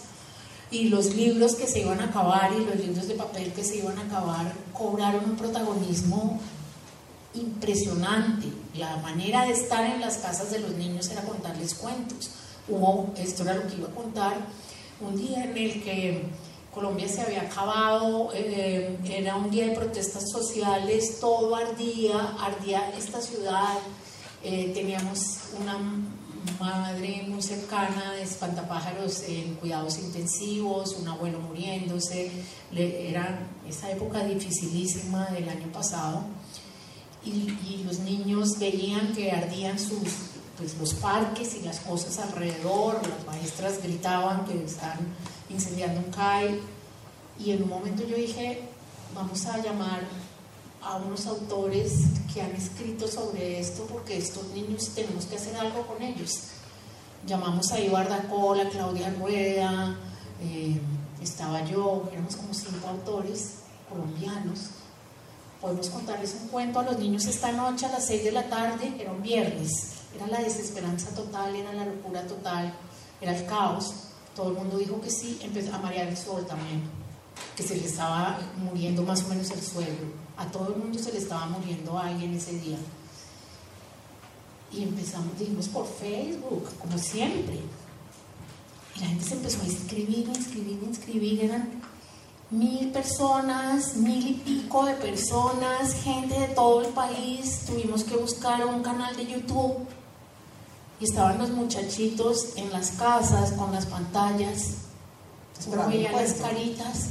[0.69, 3.77] y los libros que se iban a acabar y los libros de papel que se
[3.77, 6.39] iban a acabar cobraron un protagonismo
[7.33, 8.47] impresionante.
[8.75, 12.29] La manera de estar en las casas de los niños era contarles cuentos
[12.69, 14.37] hubo, esto era lo que iba a contar,
[15.01, 16.23] un día en el que
[16.73, 23.21] Colombia se había acabado, eh, era un día de protestas sociales, todo ardía, ardía esta
[23.21, 23.77] ciudad,
[24.43, 25.19] eh, teníamos
[25.59, 25.77] una
[26.59, 32.31] madre muy cercana de espantapájaros en cuidados intensivos, un abuelo muriéndose,
[32.73, 36.23] era esa época dificilísima del año pasado.
[37.25, 40.28] Y, y los niños veían que ardían sus
[40.59, 44.99] pues, los parques y las cosas alrededor, las maestras gritaban que estaban
[45.49, 46.59] incendiando un CAI
[47.39, 48.61] y en un momento yo dije,
[49.15, 50.01] vamos a llamar
[50.81, 51.93] a unos autores
[52.33, 56.41] que han escrito sobre esto porque estos niños tenemos que hacer algo con ellos.
[57.25, 59.95] Llamamos a Ibar Dacola, Claudia Rueda,
[60.41, 60.77] eh,
[61.21, 64.71] estaba yo, éramos como cinco autores colombianos.
[65.61, 68.93] Podemos contarles un cuento a los niños esta noche a las seis de la tarde,
[68.99, 72.73] era un viernes era la desesperanza total, era la locura total,
[73.21, 73.93] era el caos.
[74.35, 76.81] Todo el mundo dijo que sí, empezó a marear el sol también,
[77.55, 80.19] que se le estaba muriendo más o menos el suelo.
[80.37, 82.77] A todo el mundo se le estaba muriendo alguien ese día.
[84.71, 87.59] Y empezamos, dijimos por Facebook, como siempre.
[88.95, 91.45] Y la gente se empezó a inscribir, inscribir, inscribir.
[91.45, 91.81] Eran
[92.51, 97.63] mil personas, mil y pico de personas, gente de todo el país.
[97.65, 99.87] Tuvimos que buscar un canal de YouTube
[100.99, 104.73] y estaban los muchachitos en las casas con las pantallas,
[105.69, 107.07] pero veían las caritas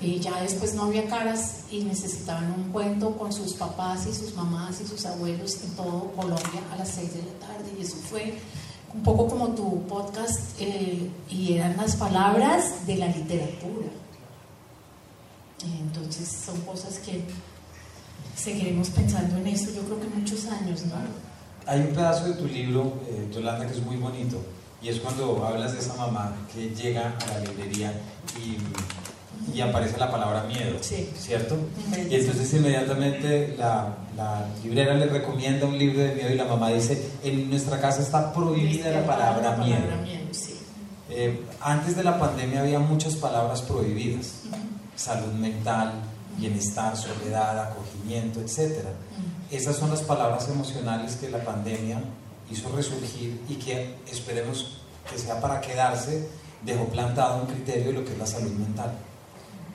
[0.00, 4.34] y ya después no había caras y necesitaban un cuento con sus papás y sus
[4.34, 7.96] mamás y sus abuelos en todo Colombia a las 6 de la tarde y eso
[7.96, 8.38] fue
[8.94, 13.86] un poco como tu podcast, eh, y eran las palabras de la literatura.
[15.62, 17.22] Entonces son cosas que
[18.34, 21.29] seguiremos pensando en eso, yo creo que muchos años, ¿no?
[21.70, 24.38] Hay un pedazo de tu libro, eh, Yolanda, que es muy bonito,
[24.82, 27.92] y es cuando hablas de esa mamá que llega a la librería
[28.36, 31.56] y, aparece la palabra miedo, ¿cierto?
[32.10, 36.70] Y entonces inmediatamente la, la, librera le recomienda un libro de miedo y la mamá
[36.70, 39.86] dice, en nuestra casa está prohibida la palabra, miedo.
[41.08, 44.42] Eh, antes de la pandemia había muchas palabras prohibidas,
[44.96, 45.92] salud mental,
[46.36, 48.86] bienestar, soledad, acogimiento, etc.
[49.50, 52.00] Esas son las palabras emocionales que la pandemia
[52.52, 54.78] hizo resurgir y que esperemos
[55.10, 56.28] que sea para quedarse,
[56.64, 58.92] dejó plantado un criterio de lo que es la salud mental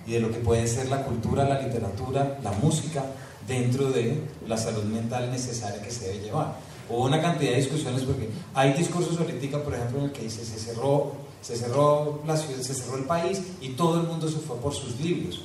[0.07, 3.03] y de lo que puede ser la cultura, la literatura, la música
[3.45, 6.55] dentro de la salud mental necesaria que se debe llevar.
[6.89, 10.45] Hubo una cantidad de discusiones porque hay discursos ahorita, por ejemplo, en el que dice
[10.45, 11.11] se cerró,
[11.41, 14.73] se cerró la ciudad, se cerró el país y todo el mundo se fue por
[14.73, 15.41] sus libros.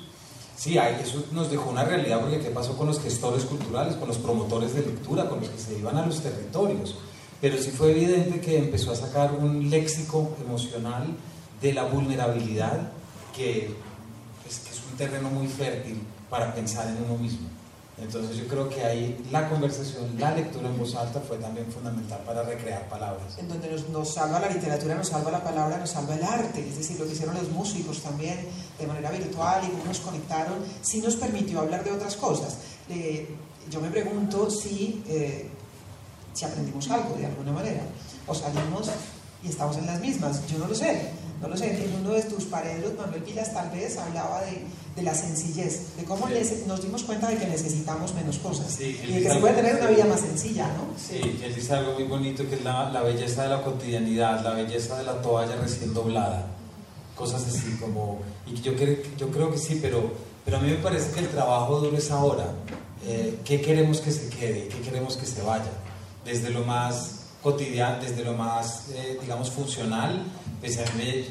[0.60, 4.18] Sí, eso nos dejó una realidad porque ¿qué pasó con los gestores culturales, con los
[4.18, 6.98] promotores de lectura, con los que se iban a los territorios?
[7.40, 11.16] Pero sí fue evidente que empezó a sacar un léxico emocional
[11.62, 12.92] de la vulnerabilidad
[13.34, 13.74] que,
[14.42, 17.48] pues, que es un terreno muy fértil para pensar en uno mismo.
[18.00, 22.20] Entonces yo creo que ahí la conversación, la lectura en voz alta fue también fundamental
[22.24, 23.38] para recrear palabras.
[23.38, 26.78] En donde nos, salva la literatura, nos salva la palabra, nos salva el arte, es
[26.78, 28.46] decir, lo que hicieron los músicos también
[28.78, 32.58] de manera virtual y cómo nos conectaron, sí nos permitió hablar de otras cosas.
[33.70, 35.48] yo me pregunto si, eh,
[36.32, 37.82] si aprendimos algo de alguna manera,
[38.26, 38.90] o salimos
[39.42, 41.10] y estamos en las mismas, yo no lo sé.
[41.40, 44.62] No lo sé, en uno de tus paredes, Manuel Pilas tal vez hablaba de,
[44.94, 46.28] de la sencillez, de cómo
[46.66, 49.86] nos dimos cuenta de que necesitamos menos cosas y de que se puede tener una
[49.86, 50.88] vida más sencilla, ¿no?
[50.98, 54.52] Sí, él dice algo muy bonito que es la, la, belleza de la cotidianidad, la
[54.52, 56.46] belleza de la toalla recién doblada,
[57.16, 60.12] cosas así como, y yo, creo, yo creo que sí, pero,
[60.44, 62.52] pero a mí me parece que el trabajo duro es ahora,
[63.06, 64.68] eh, ¿qué queremos que se quede?
[64.68, 65.70] ¿Qué queremos que se vaya?
[66.24, 70.24] Desde lo más cotidiano, desde lo más, eh, digamos, funcional
[70.60, 70.78] pues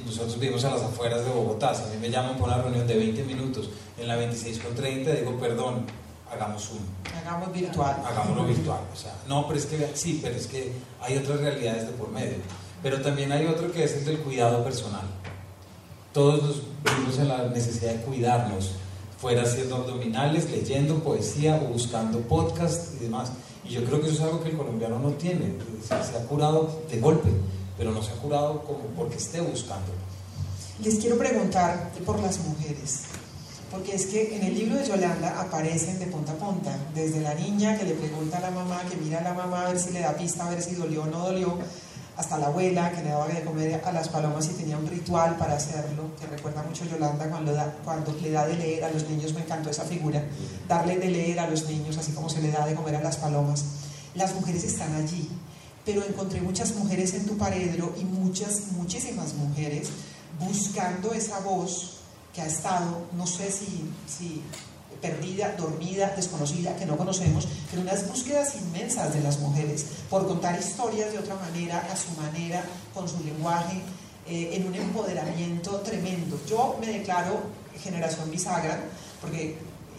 [0.06, 2.88] nosotros vivimos a las afueras de Bogotá, si a mí me llaman por una reunión
[2.88, 3.70] de 20 minutos
[4.00, 5.86] en la 26 con 30, digo, perdón,
[6.32, 6.82] hagamos uno.
[7.16, 7.96] Hagamos virtual.
[8.04, 8.80] Hagámoslo virtual.
[8.92, 12.10] O sea, no, pero es que sí, pero es que hay otras realidades de por
[12.10, 12.38] medio.
[12.82, 15.06] Pero también hay otro que es el del cuidado personal.
[16.12, 18.72] Todos nos vivimos en la necesidad de cuidarnos,
[19.22, 23.32] fuera haciendo abdominales, leyendo poesía o buscando podcast y demás.
[23.70, 25.54] Y yo creo que eso es algo que el colombiano no tiene,
[25.88, 27.30] se ha curado de golpe
[27.80, 29.88] pero no se ha curado como porque esté buscando.
[30.84, 33.04] Les quiero preguntar por las mujeres,
[33.72, 37.34] porque es que en el libro de Yolanda aparecen de punta a punta, desde la
[37.36, 39.92] niña que le pregunta a la mamá, que mira a la mamá a ver si
[39.92, 41.58] le da pista, a ver si dolió o no dolió,
[42.20, 45.38] hasta la abuela que le daba de comer a las palomas y tenía un ritual
[45.38, 47.56] para hacerlo, que recuerda mucho Yolanda cuando,
[47.86, 50.22] cuando le da de leer a los niños, me encantó esa figura,
[50.68, 53.16] darle de leer a los niños, así como se le da de comer a las
[53.16, 53.64] palomas.
[54.16, 55.30] Las mujeres están allí,
[55.86, 59.88] pero encontré muchas mujeres en tu paredro y muchas, muchísimas mujeres
[60.46, 62.00] buscando esa voz
[62.36, 64.44] que ha estado, no sé si
[65.02, 70.60] perdida, dormida, desconocida, que no conocemos, pero unas búsquedas inmensas de las mujeres por contar
[70.60, 73.82] historias de otra manera, a su manera, con su lenguaje,
[74.28, 76.40] eh, en un empoderamiento tremendo.
[76.48, 77.42] Yo me declaro
[77.82, 78.80] generación bisagra,
[79.22, 79.58] porque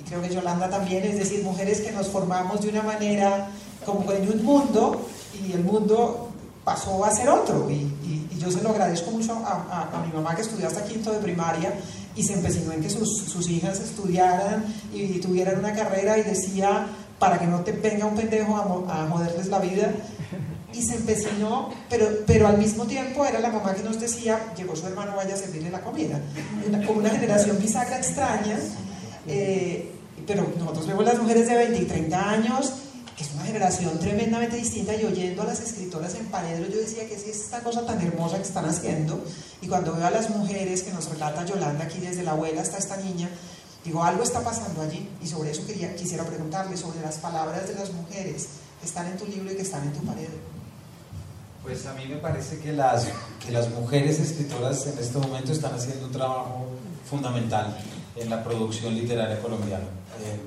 [0.09, 3.49] creo que Yolanda también, es decir, mujeres que nos formamos de una manera
[3.85, 6.29] como en un mundo y el mundo
[6.65, 7.71] pasó a ser otro.
[7.71, 7.97] Y,
[8.41, 11.75] yo se lo agradezco mucho a, a, mi mamá que estudió hasta quinto de primaria
[12.21, 16.87] y se empecinó en que sus, sus, hijas estudiaran y tuvieran una carrera y decía,
[17.19, 19.91] para que no te venga un pendejo a, a joderles la vida.
[20.73, 24.77] Y se empecinó, pero, pero al mismo tiempo era la mamá que nos decía, llegó
[24.77, 26.21] su hermano, vaya a servirle la comida.
[26.87, 28.59] como una generación bisagra extraña.
[29.27, 29.91] Eh,
[30.27, 32.90] pero nosotros vemos las mujeres de 20 y 30 años una
[33.51, 37.61] generación tremendamente distinta y oyendo a las escritoras en Paredro yo decía que es esta
[37.61, 39.25] cosa tan hermosa que están haciendo
[39.61, 42.79] y cuando veo a las mujeres que nos relata Yolanda aquí desde la abuela hasta
[42.79, 43.29] esta niña,
[43.85, 47.75] digo algo está pasando allí y sobre eso quería, quisiera preguntarle sobre las palabras de
[47.75, 48.47] las mujeres
[48.81, 50.39] que están en tu libro y que están en tu Paredro.
[51.65, 53.09] Pues a mí me parece que las,
[53.45, 56.67] que las mujeres escritoras en este momento están haciendo un trabajo
[57.09, 57.77] fundamental
[58.15, 59.85] en la producción literaria colombiana.
[60.25, 60.39] Eh,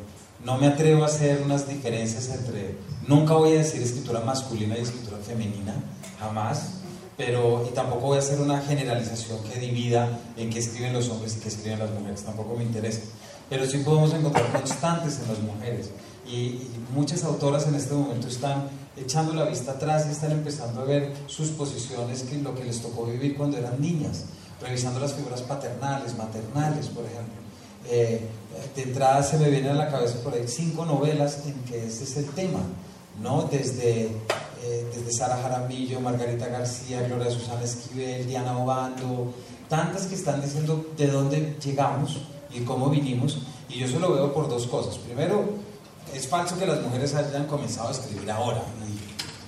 [0.43, 2.75] no me atrevo a hacer unas diferencias entre,
[3.07, 5.73] nunca voy a decir escritura masculina y escritura femenina,
[6.19, 6.81] jamás,
[7.15, 11.37] pero y tampoco voy a hacer una generalización que divida en qué escriben los hombres
[11.37, 13.01] y qué escriben las mujeres, tampoco me interesa.
[13.49, 15.91] pero sí podemos encontrar constantes en las mujeres.
[16.25, 20.85] Y, muchas autoras en este momento están echando la vista atrás y están empezando a
[20.85, 24.25] ver sus posiciones, que lo que les tocó vivir cuando eran niñas,
[24.61, 27.33] revisando las figuras paternales, maternales, por ejemplo.
[27.89, 28.27] Eh,
[28.76, 32.04] de entrada se me vienen a la cabeza por ahí cinco novelas en que ese
[32.04, 32.60] es el tema,
[33.22, 33.43] ¿no?
[33.43, 34.06] Desde,
[34.64, 39.34] eh, desde Sara Jaramillo, Margarita García, Gloria Susana Esquivel, Diana Obando,
[39.70, 42.22] tantas que están diciendo de dónde llegamos
[42.54, 43.39] y cómo vinimos,
[43.70, 44.97] y yo solo veo por dos cosas.
[44.97, 45.45] Primero,
[46.14, 48.64] es falso que las mujeres hayan comenzado a escribir ahora.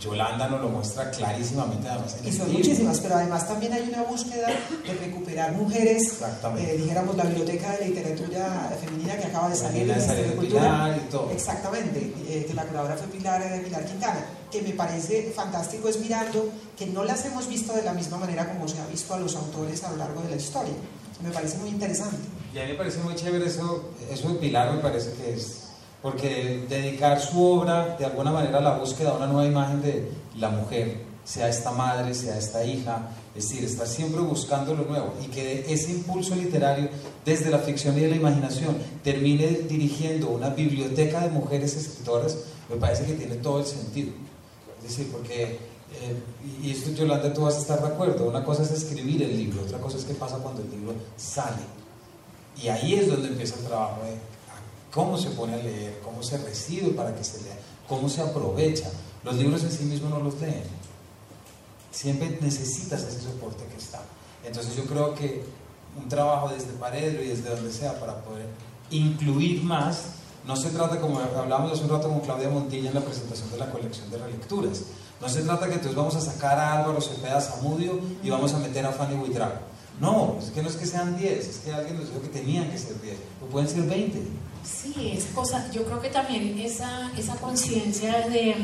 [0.01, 4.47] Yolanda nos lo muestra clarísimamente además Y son muchísimas, pero además también hay una búsqueda
[4.47, 6.19] de recuperar mujeres,
[6.57, 10.97] eh, dijéramos la biblioteca de literatura femenina que acaba de salir de de Cultura.
[10.97, 11.31] Y todo.
[11.31, 15.99] Exactamente, eh, que la curadora fue Pilar, eh, Pilar Quintana, que me parece fantástico es
[15.99, 19.19] mirando que no las hemos visto de la misma manera como se ha visto a
[19.19, 20.73] los autores a lo largo de la historia.
[21.23, 22.17] Me parece muy interesante.
[22.53, 25.64] Y a mí me parece muy chévere eso, eso de Pilar me parece que es
[26.06, 30.12] porque dedicar su obra de alguna manera a la búsqueda de una nueva imagen de
[30.38, 35.16] la mujer, sea esta madre, sea esta hija, es decir, estar siempre buscando lo nuevo
[35.26, 36.89] y que ese impulso literario
[37.26, 42.38] desde la ficción y de la imaginación termine dirigiendo una biblioteca de mujeres escritoras,
[42.70, 44.12] me parece que tiene todo el sentido.
[44.84, 46.22] Es decir, porque, eh,
[46.62, 49.64] y esto Yolanda, tú vas a estar de acuerdo, una cosa es escribir el libro,
[49.64, 51.64] otra cosa es qué pasa cuando el libro sale.
[52.62, 54.34] Y ahí es donde empieza el trabajo de
[54.95, 58.89] cómo se pone a leer, cómo se recibe para que se lea, cómo se aprovecha.
[59.25, 60.63] Los libros en sí mismos no los leen.
[61.91, 64.01] Siempre necesitas ese soporte que está.
[64.45, 65.43] Entonces yo creo que
[66.01, 68.47] un trabajo desde Paredro y desde donde sea para poder
[68.89, 70.03] incluir más,
[70.45, 73.57] no se trata como hablamos hace un rato con Claudia Montilla en la presentación de
[73.57, 74.83] la colección de relecturas,
[75.19, 78.59] no se trata que entonces vamos a sacar a Álvaro Cepeda Zamudio y vamos a
[78.59, 79.55] meter a Fanny Buitrago.
[79.99, 82.69] No, es que no es que sean 10, es que alguien nos dijo que tenían
[82.69, 84.45] que ser 10, o pueden ser 20.
[84.66, 88.55] Sí, es cosa, yo creo que también esa, esa conciencia de,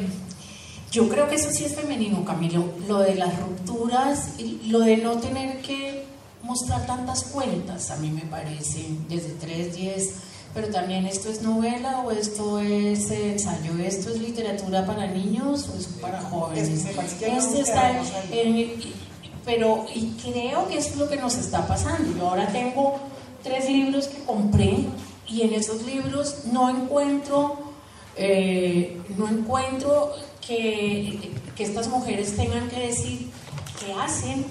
[0.91, 4.31] yo creo que eso sí es femenino, Camilo, lo de las rupturas,
[4.65, 6.05] lo de no tener que
[6.43, 10.13] mostrar tantas cuentas, a mí me parece, desde 3, 10,
[10.53, 15.77] pero también esto es novela o esto es ensayo, esto es literatura para niños o
[15.77, 16.67] es para jóvenes.
[16.67, 17.93] Este está
[19.45, 22.15] pero y creo que es lo que nos está pasando.
[22.17, 22.99] Yo ahora tengo
[23.43, 24.85] tres libros que compré
[25.31, 27.59] y en esos libros no encuentro,
[28.17, 30.11] eh, no encuentro
[30.45, 33.29] que, que, estas mujeres tengan que decir
[33.79, 34.45] qué hacen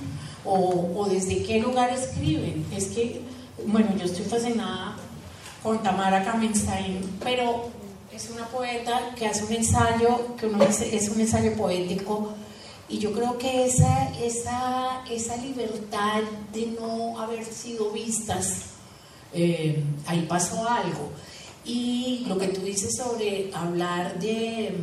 [0.44, 2.64] o, o, desde qué lugar escriben.
[2.74, 3.20] Es que,
[3.66, 4.96] bueno, yo estoy fascinada
[5.62, 7.68] con Tamara Kamenstein, pero
[8.10, 12.32] es una poeta que hace un ensayo, que uno dice, es un ensayo poético,
[12.88, 16.22] y yo creo que esa, esa, esa libertad
[16.52, 18.69] de no haber sido vistas
[19.32, 21.10] eh, ahí pasó algo.
[21.64, 24.74] Y lo que tú dices sobre hablar de,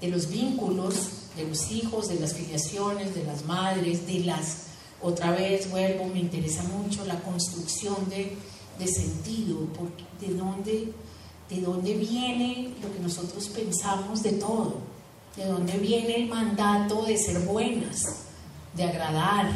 [0.00, 0.94] de los vínculos,
[1.36, 4.66] de los hijos, de las filiaciones, de las madres, de las,
[5.02, 8.36] otra vez vuelvo, me interesa mucho la construcción de,
[8.78, 10.92] de sentido, porque de dónde,
[11.50, 14.78] de dónde viene lo que nosotros pensamos de todo,
[15.36, 18.04] de dónde viene el mandato de ser buenas,
[18.74, 19.50] de agradar.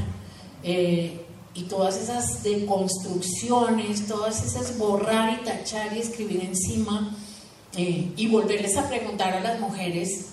[0.63, 1.25] Eh,
[1.59, 7.17] y todas esas deconstrucciones, todas esas borrar y tachar y escribir encima
[7.77, 10.27] eh, y volverles a preguntar a las mujeres,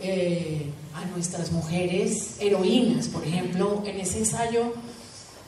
[0.00, 4.74] eh, a nuestras mujeres heroínas, por ejemplo, en ese ensayo,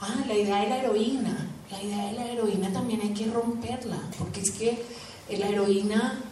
[0.01, 3.99] ah, la idea de la heroína, la idea de la heroína también hay que romperla,
[4.19, 4.83] porque es que
[5.37, 6.25] la heroína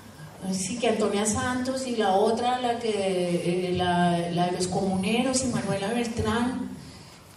[0.52, 5.44] sí que Antonia Santos y la otra, la, que, eh, la, la de los comuneros
[5.44, 6.77] y Manuela Bertrán,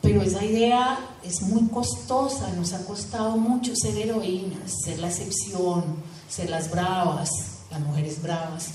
[0.02, 5.84] pero esa idea es muy costosa, nos ha costado mucho ser heroínas, ser la excepción,
[6.28, 7.30] ser las bravas,
[7.70, 8.70] las mujeres bravas.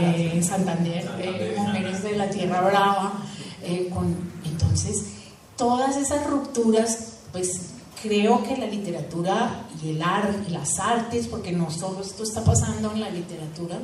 [0.00, 3.12] Eh, en Santander, eh, mujeres de la tierra brava.
[3.62, 5.04] Eh, con, entonces,
[5.56, 6.98] todas esas rupturas,
[7.32, 7.60] pues
[8.02, 12.90] creo que la literatura y el arte, las artes, porque no solo esto está pasando
[12.92, 13.78] en la literatura,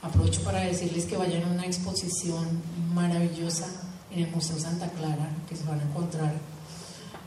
[0.00, 2.62] aprovecho para decirles que vayan a una exposición
[2.94, 3.66] maravillosa
[4.14, 6.34] en el Museo Santa Clara, que se van a encontrar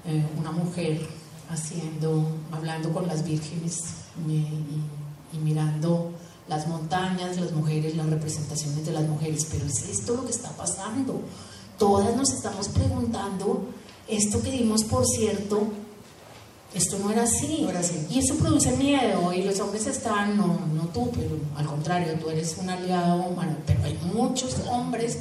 [0.06, 1.06] eh, una mujer
[1.50, 3.84] haciendo, hablando con las vírgenes
[4.28, 6.14] y, mirando
[6.48, 9.48] las montañas, las mujeres, las representaciones de las mujeres.
[9.52, 11.22] Pero es esto lo que está pasando.
[11.78, 13.68] Todas nos estamos preguntando,
[14.08, 15.68] esto que dimos por cierto,
[16.74, 17.64] esto no era así.
[17.64, 18.08] No era así.
[18.10, 22.30] Y eso produce miedo y los hombres están, no, no tú, pero al contrario, tú
[22.30, 25.18] eres un aliado humano, pero hay muchos hombres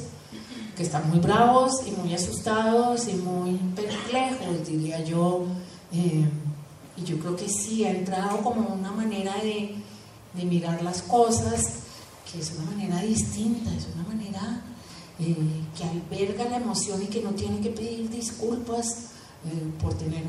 [0.77, 5.45] que están muy bravos y muy asustados y muy perplejos, diría yo,
[5.91, 6.23] eh,
[6.95, 9.75] y yo creo que sí ha entrado como una manera de,
[10.33, 11.87] de mirar las cosas
[12.31, 14.61] que es una manera distinta, es una manera
[15.19, 15.35] eh,
[15.75, 18.87] que alberga la emoción y que no tiene que pedir disculpas
[19.45, 20.23] eh, por tener,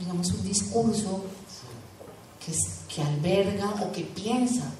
[0.00, 1.22] digamos, un discurso
[2.44, 2.52] que,
[2.92, 4.72] que alberga o que piensa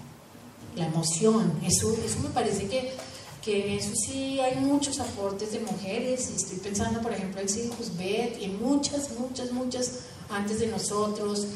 [0.75, 1.53] la emoción.
[1.65, 2.95] Eso, eso me parece que,
[3.43, 6.31] que en eso sí hay muchos aportes de mujeres.
[6.31, 11.47] Y estoy pensando, por ejemplo, en Sid Husbet y muchas, muchas, muchas antes de nosotros,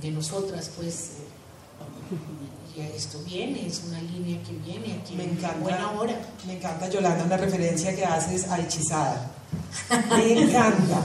[0.00, 1.10] de nosotras, pues.
[2.76, 5.14] Y esto viene, es una línea que viene aquí.
[5.14, 5.58] Me encanta.
[5.60, 6.14] Buena hora.
[6.46, 9.30] Me encanta, Yolanda, una referencia que haces a Hechizada.
[10.16, 11.04] Me encanta.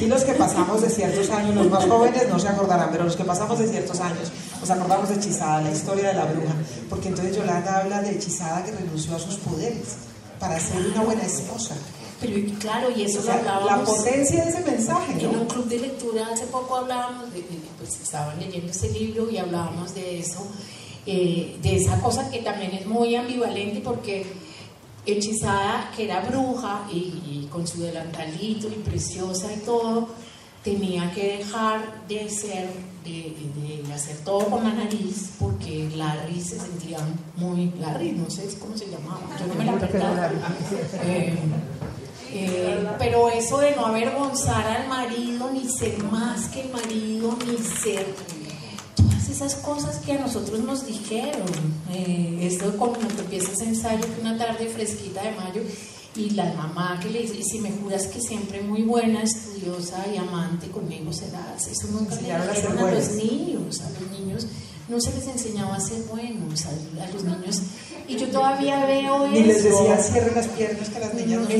[0.00, 3.16] Y los que pasamos de ciertos años, los más jóvenes no se acordarán, pero los
[3.16, 6.54] que pasamos de ciertos años, nos acordamos de Hechizada, la historia de la bruja.
[6.90, 9.96] Porque entonces Yolanda habla de Hechizada que renunció a sus poderes
[10.38, 11.74] para ser una buena esposa.
[12.20, 13.88] Pero claro, y eso O sea, lo hablábamos.
[13.88, 15.48] la potencia de ese mensaje, En un ¿no?
[15.48, 17.44] club de lectura hace poco hablábamos, de-
[17.78, 20.46] pues estaban leyendo ese libro y hablábamos de eso,
[21.06, 24.24] eh, de esa cosa que también es muy ambivalente porque
[25.06, 30.08] hechizada, que era bruja y, y con su delantalito y preciosa y todo,
[30.62, 32.68] tenía que dejar de ser,
[33.04, 36.98] de, de- de hacer todo con la nariz porque Larry se sentía
[37.36, 40.30] muy, Larry, no sé cómo se llamaba, yo no me la perdaba.
[41.04, 41.36] Eh,
[42.34, 47.58] eh, pero eso de no avergonzar al marido, ni ser más que el marido, ni
[47.58, 48.06] ser
[49.44, 51.48] esas cosas que a nosotros nos dijeron.
[51.90, 55.62] Eh, esto cuando te empieza ese ensayo, que una tarde fresquita de mayo,
[56.14, 60.04] y la mamá que le dice, y si me juras que siempre muy buena, estudiosa
[60.12, 61.66] y amante conmigo serás.
[61.66, 64.46] Eso nunca le a los niños, a los niños
[64.88, 66.70] no se les enseñaba a ser buenos, a,
[67.04, 67.62] a los niños.
[68.08, 69.78] Y yo todavía veo Ni les eso.
[69.78, 71.50] decía cierren las piernas que las niñas no.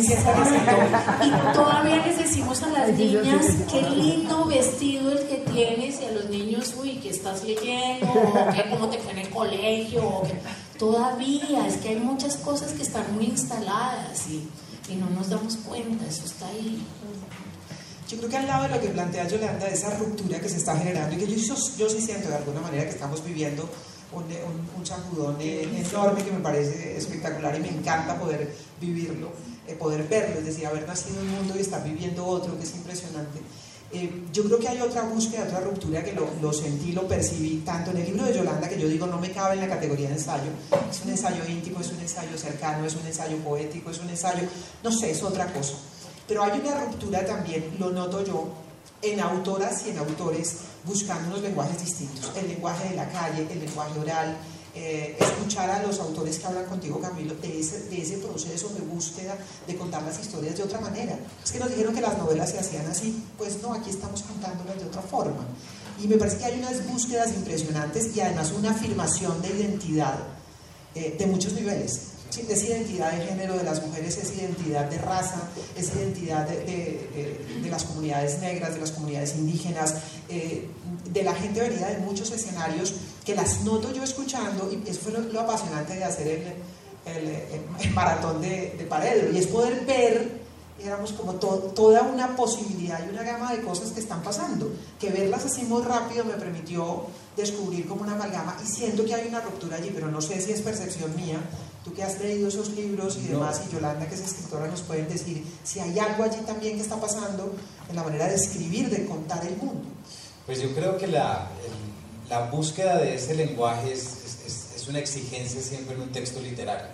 [1.24, 6.10] Y todavía les decimos a las niñas, qué lindo vestido el que tienes, y a
[6.12, 10.22] los niños, uy, que estás leyendo, o que cómo te fue en el colegio, o
[10.78, 14.48] todavía, es que hay muchas cosas que están muy instaladas y,
[14.92, 16.84] y no nos damos cuenta, eso está ahí.
[18.12, 20.58] Yo creo que al lado de lo que plantea Yolanda, de esa ruptura que se
[20.58, 23.66] está generando y que yo, yo sí siento de alguna manera que estamos viviendo
[24.12, 29.30] un, un, un sacudón eh, enorme que me parece espectacular y me encanta poder vivirlo,
[29.66, 32.64] eh, poder verlo, es decir, haber nacido en un mundo y estar viviendo otro, que
[32.64, 33.38] es impresionante.
[33.92, 37.62] Eh, yo creo que hay otra búsqueda, otra ruptura que lo, lo, sentí, lo percibí
[37.64, 40.08] tanto en el libro de Yolanda, que yo digo no me cabe en la categoría
[40.08, 40.50] de ensayo,
[40.90, 44.42] es un ensayo íntimo, es un ensayo cercano, es un ensayo poético, es un ensayo,
[44.84, 45.76] no sé, es otra cosa.
[46.28, 48.48] Pero hay una ruptura también, lo noto yo,
[49.02, 53.60] en autoras y en autores buscando unos lenguajes distintos, el lenguaje de la calle, el
[53.60, 54.36] lenguaje oral,
[54.74, 58.80] eh, escuchar a los autores que hablan contigo, Camilo, de ese, de ese proceso de
[58.80, 61.18] búsqueda de contar las historias de otra manera.
[61.44, 64.78] Es que nos dijeron que las novelas se hacían así, pues no, aquí estamos contándolas
[64.78, 65.44] de otra forma.
[66.02, 70.18] Y me parece que hay unas búsquedas impresionantes y además una afirmación de identidad
[70.94, 72.11] eh, de muchos niveles.
[72.40, 77.60] Es identidad de género de las mujeres, es identidad de raza, es identidad de, de,
[77.62, 79.96] de, las comunidades negras, de las comunidades indígenas,
[80.30, 80.66] eh,
[81.10, 85.12] de la gente venida de muchos escenarios que las noto yo escuchando y eso fue
[85.12, 87.28] lo, lo apasionante de hacer el, el,
[87.80, 90.42] el, maratón de, Paredro y es poder ver
[90.78, 95.10] digamos, como to, toda una posibilidad y una gama de cosas que están pasando, que
[95.10, 97.04] verlas así muy rápido me permitió
[97.36, 100.50] descubrir como una amalgama y siento que hay una ruptura allí, pero no sé si
[100.50, 101.38] es percepción mía,
[101.84, 103.66] tú que has leído esos libros y demás, no.
[103.66, 107.00] y Yolanda que es escritora nos pueden decir si hay algo allí también que está
[107.00, 107.52] pasando
[107.88, 109.84] en la manera de escribir, de contar el mundo.
[110.46, 114.98] Pues yo creo que la, el, la búsqueda de ese lenguaje es, es, es una
[114.98, 116.86] exigencia siempre en un texto literario.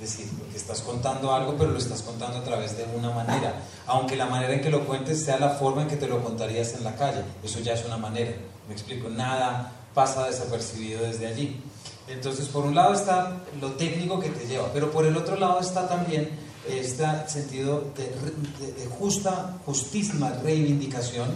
[0.00, 3.54] Es decir, porque estás contando algo, pero lo estás contando a través de una manera.
[3.86, 6.74] Aunque la manera en que lo cuentes sea la forma en que te lo contarías
[6.74, 7.22] en la calle.
[7.44, 8.32] Eso ya es una manera.
[8.66, 11.62] Me explico, nada pasa desapercibido desde allí.
[12.08, 15.60] Entonces, por un lado está lo técnico que te lleva, pero por el otro lado
[15.60, 16.30] está también
[16.68, 21.28] este sentido de, justa, justísima reivindicación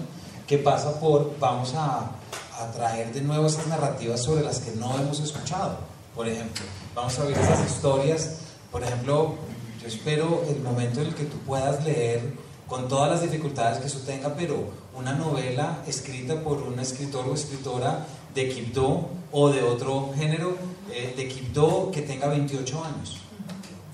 [0.46, 2.10] que pasa por, vamos a,
[2.58, 5.78] a traer de nuevo esas narrativas sobre las que no hemos escuchado.
[6.14, 6.64] Por ejemplo,
[6.94, 8.38] vamos a ver esas historias
[8.70, 9.34] por ejemplo,
[9.80, 12.20] yo espero el momento en el que tú puedas leer
[12.66, 17.34] con todas las dificultades que eso tenga, pero una novela escrita por un escritor o
[17.34, 18.06] escritora
[18.38, 20.56] de Quibdó o de otro género
[20.92, 23.16] eh, de Quibdó que tenga 28 años.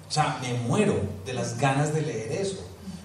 [0.07, 2.62] O sea, me muero de las ganas de leer eso.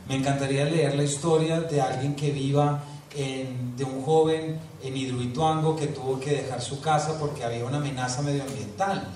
[0.10, 2.84] Me encantaría leer la historia de alguien que viva
[3.16, 7.78] en, de un joven en Hidroituango que tuvo que dejar su casa porque había una
[7.78, 9.08] amenaza medioambiental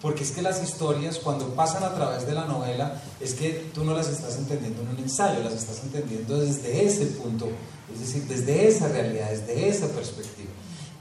[0.00, 3.84] Porque es que las historias, cuando pasan a través de la novela, es que tú
[3.84, 7.46] no las estás entendiendo en un ensayo, las estás entendiendo desde ese punto,
[7.92, 10.50] es decir, desde esa realidad, desde esa perspectiva.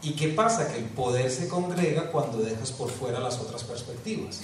[0.02, 0.68] ¿Y qué pasa?
[0.68, 4.41] Que el poder se congrega cuando dejas por fuera las otras perspectivas.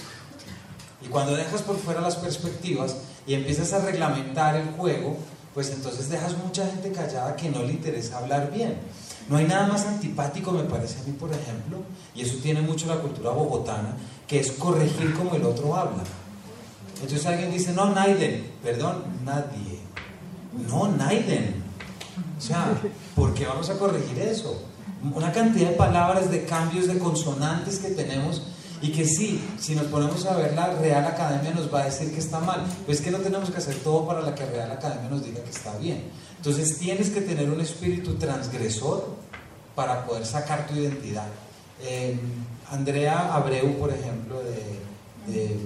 [1.02, 2.96] Y cuando dejas por fuera las perspectivas
[3.26, 5.16] y empiezas a reglamentar el juego,
[5.52, 8.78] pues entonces dejas mucha gente callada que no le interesa hablar bien.
[9.28, 11.78] No hay nada más antipático, me parece a mí, por ejemplo,
[12.14, 13.96] y eso tiene mucho la cultura bogotana,
[14.26, 16.02] que es corregir como el otro habla.
[16.94, 19.78] Entonces alguien dice, no, Naiden, perdón, nadie.
[20.68, 21.62] No, Naiden.
[22.36, 22.80] O sea,
[23.14, 24.62] ¿por qué vamos a corregir eso?
[25.12, 28.42] Una cantidad de palabras, de cambios, de consonantes que tenemos
[28.80, 32.12] y que sí, si nos ponemos a ver la Real Academia nos va a decir
[32.12, 32.64] que está mal.
[32.86, 35.50] Pues que no tenemos que hacer todo para la que Real Academia nos diga que
[35.50, 36.04] está bien.
[36.36, 39.16] Entonces tienes que tener un espíritu transgresor
[39.74, 41.28] para poder sacar tu identidad.
[41.82, 42.18] Em,
[42.70, 45.56] Andrea Abreu, por ejemplo, de, de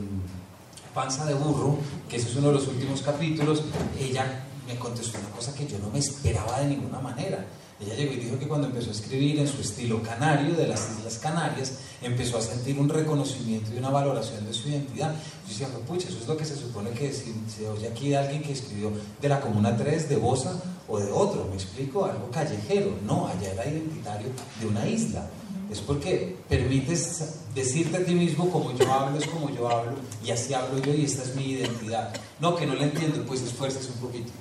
[0.95, 1.78] Panza de Burro,
[2.09, 3.62] que ese es uno de los últimos capítulos,
[3.99, 7.45] ella me contestó una cosa que yo no me esperaba de ninguna manera.
[7.81, 10.91] Ella llegó y dijo que cuando empezó a escribir en su estilo canario de las
[10.99, 15.14] Islas Canarias, empezó a sentir un reconocimiento y una valoración de su identidad.
[15.47, 18.16] Yo decía, pucha, eso es lo que se supone que si se oye aquí de
[18.16, 22.29] alguien que escribió de la Comuna 3, de Bosa o de otro, me explico, algo
[22.33, 22.97] callejero.
[23.07, 24.29] No, allá era identitario
[24.61, 25.29] de una isla.
[25.70, 27.22] Es porque permites
[27.55, 29.93] decirte a ti mismo como yo hablo es como yo hablo
[30.24, 32.12] y así hablo yo y esta es mi identidad.
[32.41, 34.33] No, que no la entiendo, pues esfuerces un poquito.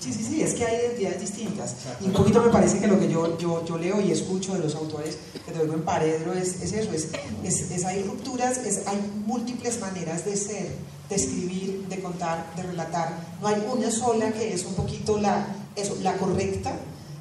[0.00, 1.74] Sí, sí, sí, es que hay identidades distintas.
[2.00, 4.60] Y un poquito me parece que lo que yo, yo, yo leo y escucho de
[4.60, 7.10] los autores que te en Paredro es, es eso, es,
[7.44, 10.68] es, hay rupturas, es, hay múltiples maneras de ser,
[11.10, 13.14] de escribir, de contar, de relatar.
[13.42, 15.46] No hay una sola que es un poquito la,
[15.76, 16.72] eso, la correcta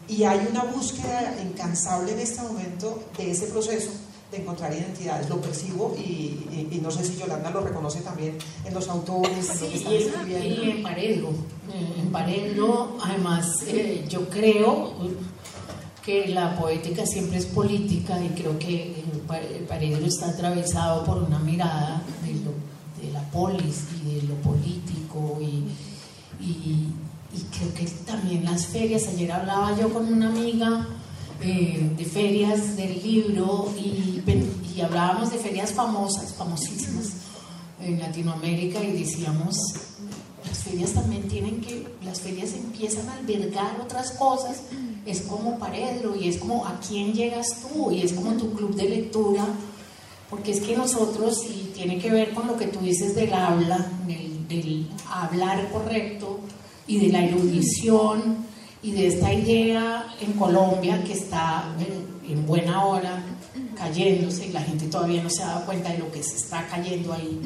[0.07, 3.89] y hay una búsqueda incansable en este momento de ese proceso
[4.31, 5.29] de encontrar identidades.
[5.29, 9.69] Lo percibo y, no sé si Yolanda lo reconoce también en los autores, en lo
[9.69, 10.63] que están escribiendo.
[10.63, 11.29] Y en Paredro.
[11.97, 14.93] En Paredro, además, eh, yo creo
[16.03, 21.39] que la poética siempre es política y creo que el Paredro está atravesado por una
[21.39, 25.67] mirada de, de la polis y de lo político y,
[26.43, 26.93] y,
[27.31, 30.87] y creo que también las ferias, ayer hablaba yo con una amiga
[31.41, 34.21] eh, de ferias del libro y,
[34.81, 37.11] hablábamos de ferias famosas, famosísimas
[37.81, 39.57] en Latinoamérica y decíamos,
[40.47, 44.61] las ferias también tienen que, las ferias empiezan a albergar otras cosas,
[45.05, 48.73] es como Paredro y es como a quién llegas tú y es como tu club
[48.75, 49.45] de lectura,
[50.29, 53.91] porque es que nosotros, y tiene que ver con lo que tú dices del habla,
[54.07, 56.39] del, del hablar correcto
[56.87, 58.48] y de la erudición,
[58.81, 61.65] y de esta idea en Colombia que está
[62.27, 63.23] en buena hora
[63.75, 66.67] cayéndose y la gente todavía no se ha dado cuenta de lo que se está
[66.67, 67.39] cayendo ahí,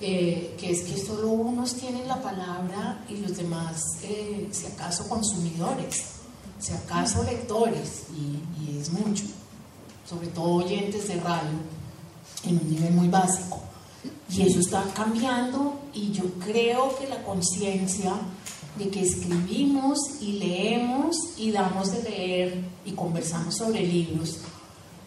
[0.00, 5.08] eh, que es que solo unos tienen la palabra y los demás, eh, si acaso,
[5.08, 6.04] consumidores,
[6.58, 9.24] si acaso lectores, y, y es mucho,
[10.08, 11.58] sobre todo oyentes de radio,
[12.44, 13.60] en un nivel muy básico.
[14.30, 18.12] Y eso está cambiando y yo creo que la conciencia
[18.78, 24.38] de que escribimos y leemos y damos de leer y conversamos sobre libros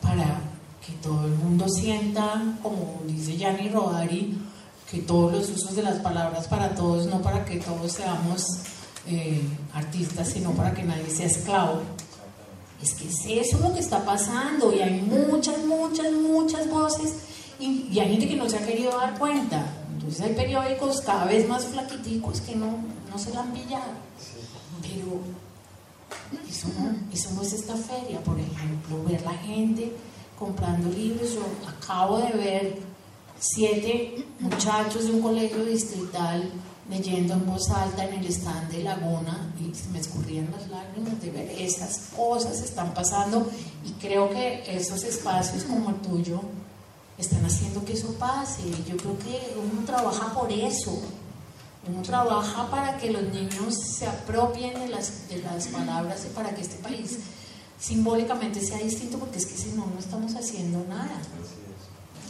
[0.01, 0.41] para
[0.85, 4.37] que todo el mundo sienta, como dice Gianni Rodari,
[4.89, 8.43] que todos los usos de las palabras para todos, no para que todos seamos
[9.07, 9.41] eh,
[9.73, 11.81] artistas, sino para que nadie sea esclavo.
[12.81, 17.13] Es que es eso lo que está pasando y hay muchas, muchas, muchas voces
[17.59, 19.65] y, y hay gente que no se ha querido dar cuenta.
[20.11, 23.93] Entonces hay periódicos cada vez más flaquiticos que no, no se la han pillado.
[24.81, 25.21] Pero
[26.49, 29.93] eso no, eso no es esta feria, por ejemplo, ver la gente
[30.37, 31.33] comprando libros.
[31.33, 32.79] Yo acabo de ver
[33.39, 36.51] siete muchachos de un colegio distrital
[36.89, 41.31] leyendo en voz alta en el stand de Laguna y me escurrían las lágrimas de
[41.31, 43.49] ver esas cosas están pasando
[43.85, 46.41] y creo que esos espacios como el tuyo
[47.21, 48.63] están haciendo que eso pase.
[48.87, 50.99] Yo creo que uno trabaja por eso.
[51.87, 56.53] Uno trabaja para que los niños se apropien de las, de las palabras y para
[56.53, 57.17] que este país
[57.79, 61.17] simbólicamente sea distinto, porque es que si no, no estamos haciendo nada.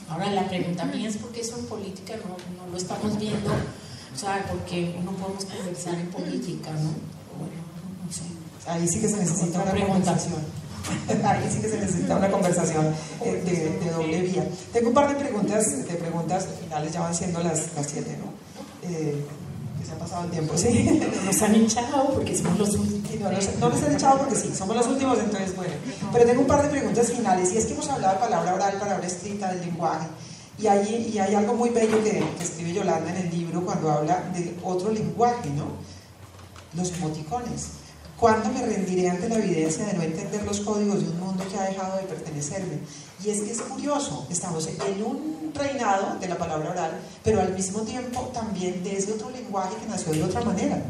[0.08, 3.50] Ahora, la pregunta mía es por qué eso en política no, no lo estamos viendo,
[3.52, 6.92] o sea, porque no podemos conversar en política, ¿no?
[7.38, 7.62] Bueno,
[8.06, 8.24] no sé.
[8.68, 10.61] Ahí sí que se necesita una conversación.
[11.26, 14.46] Ahí sí que se necesita una conversación eh, de, doble vía.
[14.74, 18.90] Tengo un par de preguntas, de preguntas finales, ya van siendo las, las siete, ¿no?
[18.90, 19.24] Eh,
[19.80, 21.02] que se ha pasado el tiempo, sí.
[21.26, 23.32] Nos han echado porque somos los últimos.
[23.32, 25.74] No, no, nos han echado porque sí, somos los últimos, entonces bueno.
[26.12, 28.74] Pero tengo un par de preguntas finales, y es que hemos hablado de palabra oral,
[28.80, 30.08] palabra escrita, del lenguaje.
[30.58, 33.92] Y hay, y hay algo muy bello que, que escribe Yolanda en el libro cuando
[33.92, 35.66] habla de otro lenguaje, ¿no?
[36.76, 37.81] Los emoticones.
[38.22, 41.58] ¿Cuándo me rendiré ante la evidencia de no entender los códigos de un mundo que
[41.58, 42.78] ha dejado de pertenecerme?
[43.26, 46.92] Y es que es curioso, estamos en un reinado de la palabra oral,
[47.24, 50.84] pero al mismo tiempo también de ese otro lenguaje que nació de otra manera.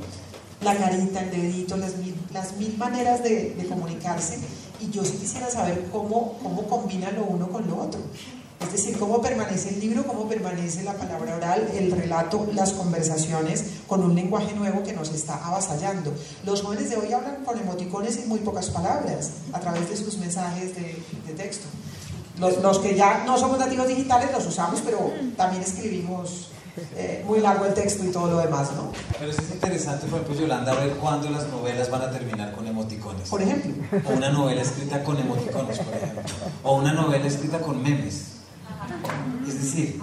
[0.59, 4.37] La carita, el dedito, las mil, las mil maneras de, comunicarse.
[4.81, 8.01] Y yo sí quisiera saber cómo, cómo combina lo uno con lo otro.
[8.61, 13.65] Es decir, cómo permanece el libro, cómo permanece la palabra oral, el relato, las conversaciones
[13.87, 16.13] con un lenguaje nuevo que nos está avasallando.
[16.45, 20.17] Los jóvenes de hoy hablan con emoticones y muy pocas palabras a través de sus
[20.17, 21.65] mensajes de, de texto.
[22.39, 26.51] Los, los, que ya no somos nativos digitales los usamos, pero también escribimos
[26.95, 28.91] eh, muy largo el texto y todo lo demás, ¿no?
[29.19, 33.29] Pero es interesante, por ejemplo, Yolanda, ver cuándo las novelas van a terminar con emoticones.
[33.29, 33.73] Por ejemplo.
[34.05, 36.21] O una novela escrita con emoticones, por ejemplo.
[36.63, 38.30] O una novela escrita con memes.
[39.47, 39.99] Es decir,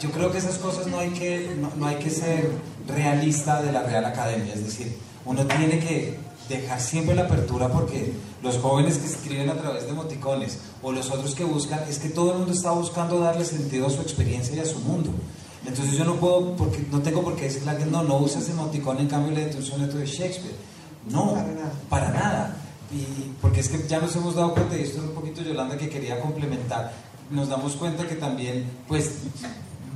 [0.00, 2.50] yo creo que esas cosas no hay que, no, no hay que ser
[2.86, 4.54] realista de la Real Academia.
[4.54, 6.18] Es decir, uno tiene que
[6.48, 8.12] dejar siempre la apertura porque
[8.42, 12.08] los jóvenes que escriben a través de emoticones o los otros que buscan, es que
[12.08, 15.10] todo el mundo está buscando darle sentido a su experiencia y a su mundo.
[15.66, 18.48] Entonces yo no puedo, porque no tengo por qué decirle a alguien, no, no usas
[18.48, 20.54] emoticón en cambio le un soneto de Shakespeare.
[21.08, 21.72] No, para nada.
[21.88, 22.56] Para nada.
[22.90, 25.76] Y porque es que ya nos hemos dado cuenta, y esto es un poquito Yolanda
[25.78, 26.92] que quería complementar,
[27.30, 29.18] nos damos cuenta que también, pues,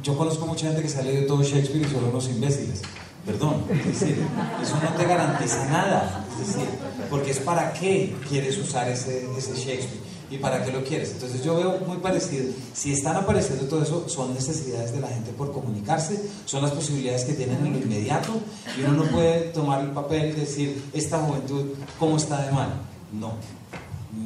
[0.02, 2.82] yo conozco mucha gente que se ha leído todo Shakespeare y solo unos imbéciles.
[3.26, 4.22] Perdón, es decir,
[4.62, 6.26] eso no te garantiza nada.
[6.40, 6.68] Es decir,
[7.08, 11.12] porque es para qué quieres usar ese, ese Shakespeare y para qué lo quieres.
[11.12, 12.52] Entonces yo veo muy parecido.
[12.74, 17.24] Si están apareciendo todo eso, son necesidades de la gente por comunicarse, son las posibilidades
[17.24, 18.32] que tienen en lo inmediato
[18.78, 21.64] y uno no puede tomar el papel y decir, esta juventud,
[21.98, 22.74] ¿cómo está de mal?
[23.12, 23.32] No,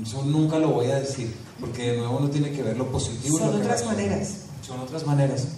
[0.02, 3.38] eso nunca lo voy a decir, porque de nuevo uno tiene que ver lo positivo.
[3.38, 4.34] Son lo otras maneras.
[4.66, 5.48] Son otras maneras.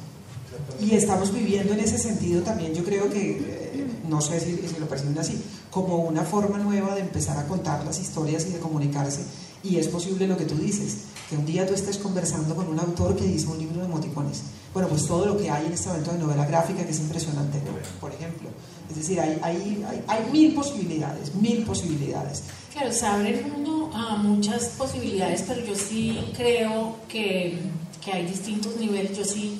[0.80, 4.80] Y estamos viviendo en ese sentido también, yo creo que, eh, no sé si, si,
[4.80, 5.40] lo perciben así,
[5.70, 9.20] como una forma nueva de empezar a contar las historias y de comunicarse.
[9.62, 10.98] Y es posible lo que tú dices,
[11.28, 14.42] que un día tú estés conversando con un autor que dice un libro de emoticones.
[14.72, 17.61] Bueno, pues todo lo que hay en este momento de novela gráfica que es impresionante,
[18.01, 18.48] por ejemplo.
[18.88, 22.42] Es decir, hay, hay, hay, hay mil posibilidades, mil posibilidades.
[22.73, 27.59] Claro, se abre el mundo a muchas posibilidades, pero yo sí creo que,
[28.05, 29.18] que hay distintos niveles.
[29.18, 29.59] Yo sí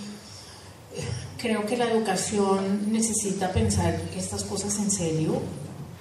[1.37, 5.41] creo que la educación necesita pensar estas cosas en serio.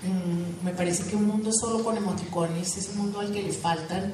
[0.03, 3.53] Mm, me parece que un mundo solo con emoticones es un mundo al que le
[3.53, 4.13] faltan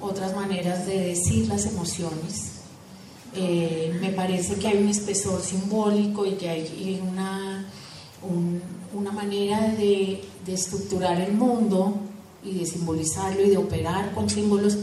[0.00, 2.52] otras maneras de decir las emociones.
[3.36, 7.64] Eh, me parece que hay un espesor simbólico y que hay una,
[8.22, 8.60] un,
[8.92, 12.07] una manera de, de estructurar el mundo
[12.44, 14.76] y de simbolizarlo y de operar con símbolos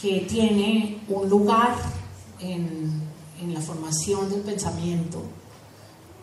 [0.00, 1.74] que tiene un lugar
[2.40, 3.02] en,
[3.40, 5.22] en la formación del pensamiento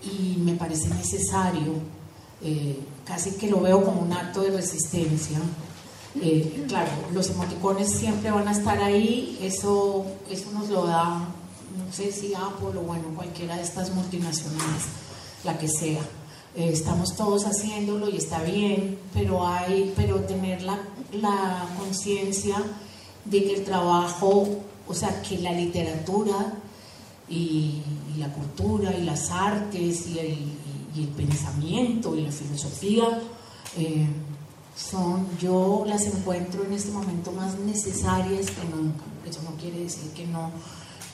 [0.06, 1.74] y me parece necesario,
[2.42, 5.40] eh, casi que lo veo como un acto de resistencia.
[6.22, 11.94] Eh, claro, los emoticones siempre van a estar ahí, eso, eso nos lo da, no
[11.94, 14.84] sé si Apple o bueno, cualquiera de estas multinacionales,
[15.44, 16.02] la que sea.
[16.56, 20.80] Eh, estamos todos haciéndolo y está bien, pero hay, pero tener la,
[21.14, 22.56] la conciencia
[23.26, 24.48] de que el trabajo,
[24.88, 26.54] o sea, que la literatura
[27.28, 27.82] y,
[28.18, 30.58] la cultura y las artes y el, y,
[30.96, 33.04] y el pensamiento y la filosofía
[33.78, 34.08] eh,
[34.76, 39.04] son, yo las encuentro en este momento más necesarias que nunca.
[39.28, 40.52] Eso no quiere decir que no,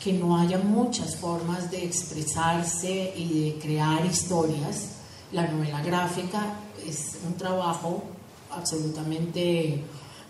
[0.03, 5.00] que no haya muchas formas de expresarse y de crear historias.
[5.31, 6.55] La novela gráfica
[6.85, 8.03] es un trabajo
[8.49, 9.81] absolutamente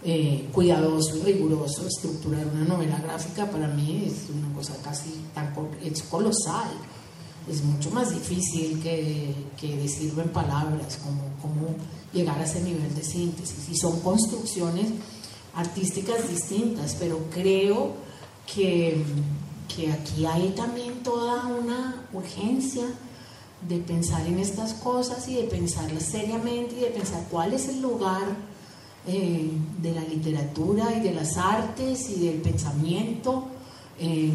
[0.03, 1.87] eh, cuidadoso y riguroso.
[1.87, 6.71] Estructurar una novela gráfica para mí es una cosa casi tan es colosal.
[7.49, 11.75] Es mucho más difícil que, que decirlo en palabras, como, como
[12.13, 13.69] llegar a ese nivel de síntesis.
[13.69, 14.91] Y son construcciones
[15.55, 17.93] artísticas distintas, pero creo
[18.53, 19.03] que,
[19.75, 22.85] que aquí hay también toda una urgencia
[23.67, 27.81] de pensar en estas cosas y de pensarlas seriamente y de pensar cuál es el
[27.81, 28.23] lugar
[29.07, 29.49] eh,
[29.81, 33.47] de la literatura y de las artes y del pensamiento
[33.99, 34.31] eh,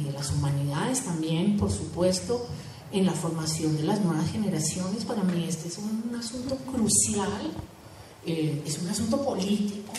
[0.00, 2.46] y de las humanidades también, por supuesto,
[2.92, 5.04] en la formación de las nuevas generaciones.
[5.04, 7.52] Para mí este es un, asunto crucial,
[8.26, 9.92] eh, es un asunto político,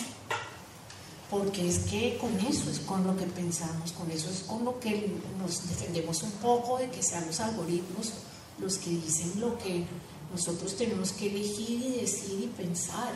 [1.30, 4.78] porque es que con eso es con lo que pensamos, con eso es con lo
[4.80, 8.12] que nos defendemos un poco de que sean los algoritmos
[8.60, 9.84] los que dicen lo que
[10.32, 13.12] nosotros tenemos que elegir y decir y pensar.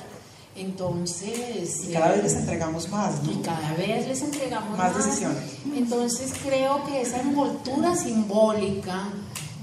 [0.56, 1.88] Entonces...
[1.88, 3.32] Y cada vez les entregamos más, ¿no?
[3.32, 4.94] Y cada vez les entregamos más.
[4.94, 5.42] Más decisiones.
[5.74, 9.08] Entonces creo que esa envoltura simbólica,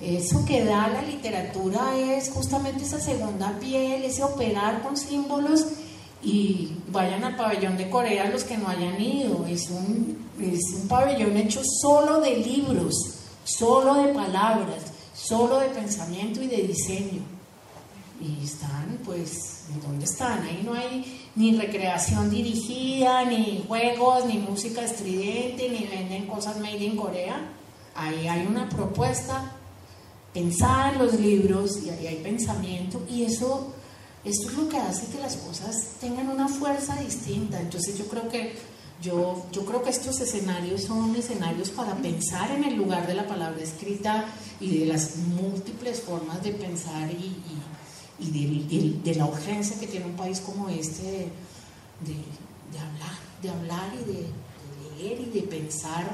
[0.02, 5.66] eso que da la literatura es justamente esa segunda piel, ese operar con símbolos
[6.24, 9.46] y vayan al pabellón de Corea los que no hayan ido.
[9.48, 12.94] Es un, es un pabellón hecho solo de libros,
[13.44, 14.91] solo de palabras,
[15.28, 17.22] solo de pensamiento y de diseño.
[18.20, 20.44] Y están, pues, ¿dónde están?
[20.44, 26.84] Ahí no hay ni recreación dirigida, ni juegos, ni música estridente, ni venden cosas made
[26.84, 27.50] in Corea.
[27.96, 29.56] Ahí hay una propuesta
[30.34, 33.74] pensar los libros y ahí hay pensamiento y eso,
[34.24, 37.60] esto es lo que hace que las cosas tengan una fuerza distinta.
[37.60, 38.56] Entonces yo creo que
[39.02, 43.28] yo, yo creo que estos escenarios son escenarios para pensar en el lugar de la
[43.28, 44.26] palabra escrita
[44.60, 47.36] y de las múltiples formas de pensar y,
[48.20, 51.30] y, de, la urgencia que tiene un país como este
[52.02, 54.28] de, hablar, de hablar y de,
[54.96, 56.06] leer y de pensar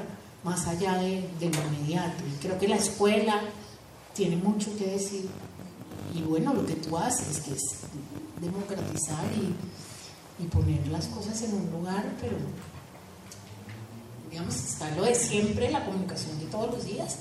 [0.42, 2.24] más allá de, de lo inmediato.
[2.26, 3.42] Y creo que la escuela
[4.14, 5.28] tiene mucho que decir.
[6.14, 7.80] Y bueno, lo que tú haces, que es
[8.40, 12.36] democratizar y, y poner las cosas en un lugar, pero
[14.30, 17.16] digamos, está lo de siempre, la comunicación de todos los días,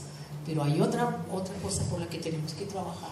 [0.46, 3.12] pero hay otra, otra cosa por la que tenemos que trabajar.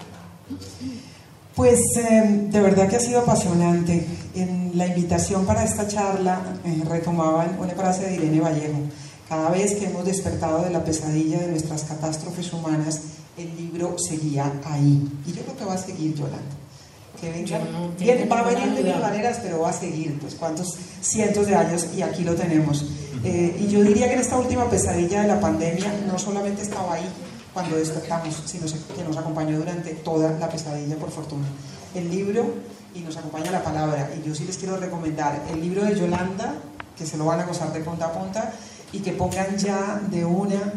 [1.55, 4.05] Pues eh, de verdad que ha sido apasionante.
[4.35, 8.79] En la invitación para esta charla eh, retomaban una frase de Irene Vallejo.
[9.29, 13.01] Cada vez que hemos despertado de la pesadilla de nuestras catástrofes humanas,
[13.37, 15.09] el libro seguía ahí.
[15.25, 16.64] Y yo creo que va a seguir, Yolanda.
[17.19, 20.19] Que venga, no bien, va a venir de mil maneras, pero va a seguir.
[20.19, 22.85] Pues cuántos cientos de años y aquí lo tenemos.
[23.23, 26.93] Eh, y yo diría que en esta última pesadilla de la pandemia no solamente estaba
[26.93, 27.09] ahí
[27.53, 31.47] cuando despertamos, sino que nos acompañó durante toda la pesadilla, por fortuna.
[31.95, 32.45] El libro
[32.93, 34.09] y nos acompaña la palabra.
[34.17, 36.55] Y yo sí les quiero recomendar el libro de Yolanda,
[36.97, 38.53] que se lo van a gozar de punta a punta,
[38.91, 40.73] y que pongan ya de una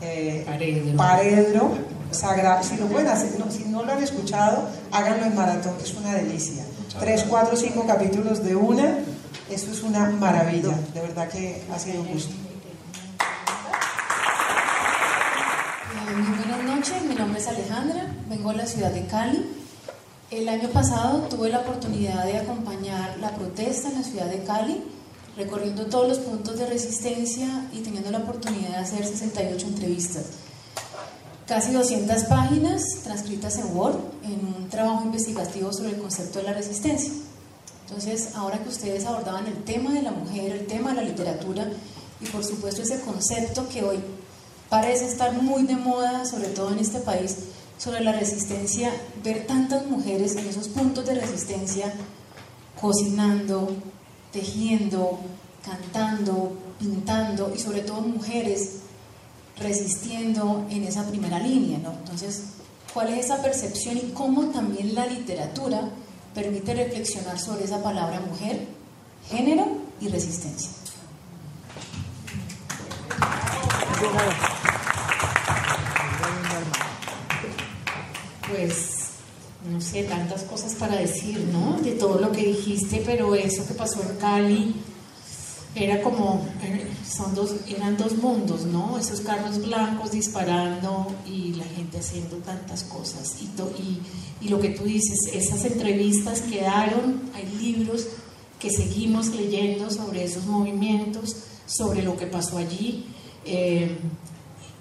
[0.00, 0.96] eh, paredro.
[0.96, 1.72] paredro
[2.12, 2.62] sagrado.
[2.62, 5.94] Si lo pueden hacer, no, si no lo han escuchado, háganlo en maratón, que es
[5.94, 6.64] una delicia.
[6.98, 8.98] Tres, cuatro, cinco capítulos de una,
[9.48, 10.76] eso es una maravilla.
[10.94, 12.34] De verdad que ha sido un gusto.
[16.12, 19.44] Muy buenas noches, mi nombre es Alejandra, vengo de la ciudad de Cali.
[20.30, 24.82] El año pasado tuve la oportunidad de acompañar la protesta en la ciudad de Cali,
[25.36, 30.24] recorriendo todos los puntos de resistencia y teniendo la oportunidad de hacer 68 entrevistas.
[31.50, 36.52] Casi 200 páginas transcritas en Word, en un trabajo investigativo sobre el concepto de la
[36.52, 37.12] resistencia.
[37.88, 41.68] Entonces, ahora que ustedes abordaban el tema de la mujer, el tema de la literatura
[42.20, 43.98] y por supuesto ese concepto que hoy
[44.68, 47.38] parece estar muy de moda, sobre todo en este país,
[47.78, 48.92] sobre la resistencia,
[49.24, 51.92] ver tantas mujeres en esos puntos de resistencia
[52.80, 53.74] cocinando,
[54.32, 55.18] tejiendo,
[55.64, 58.82] cantando, pintando y sobre todo mujeres
[59.60, 61.92] resistiendo en esa primera línea, ¿no?
[61.92, 62.44] Entonces,
[62.94, 65.90] ¿cuál es esa percepción y cómo también la literatura
[66.34, 68.66] permite reflexionar sobre esa palabra mujer,
[69.28, 69.66] género
[70.00, 70.70] y resistencia?
[78.48, 78.96] Pues
[79.70, 81.78] no sé, tantas cosas para decir, ¿no?
[81.82, 84.74] De todo lo que dijiste, pero eso que pasó en Cali
[85.74, 86.44] era como,
[87.08, 88.98] son dos, eran dos mundos, ¿no?
[88.98, 93.36] Esos carros blancos disparando y la gente haciendo tantas cosas.
[93.40, 93.44] Y,
[93.80, 94.00] y,
[94.40, 98.06] y lo que tú dices, esas entrevistas quedaron, hay libros
[98.58, 103.06] que seguimos leyendo sobre esos movimientos, sobre lo que pasó allí,
[103.44, 103.96] eh,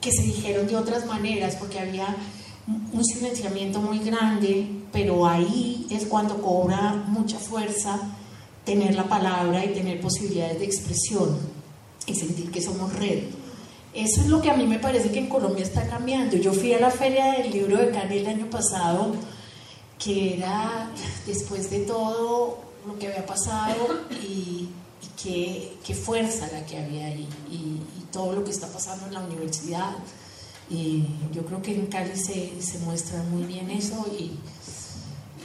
[0.01, 2.15] que se dijeron de otras maneras, porque había
[2.67, 7.99] un silenciamiento muy grande, pero ahí es cuando cobra mucha fuerza
[8.69, 11.39] tener la palabra y tener posibilidades de expresión
[12.05, 13.23] y sentir que somos red.
[13.95, 16.37] Eso es lo que a mí me parece que en Colombia está cambiando.
[16.37, 19.15] Yo fui a la feria del libro de Cali el año pasado,
[19.97, 20.91] que era
[21.25, 24.69] después de todo lo que había pasado y,
[25.01, 29.07] y qué, qué, fuerza la que había ahí y, y todo lo que está pasando
[29.07, 29.95] en la universidad
[30.69, 34.31] y yo creo que en Cali se, se muestra muy bien eso y,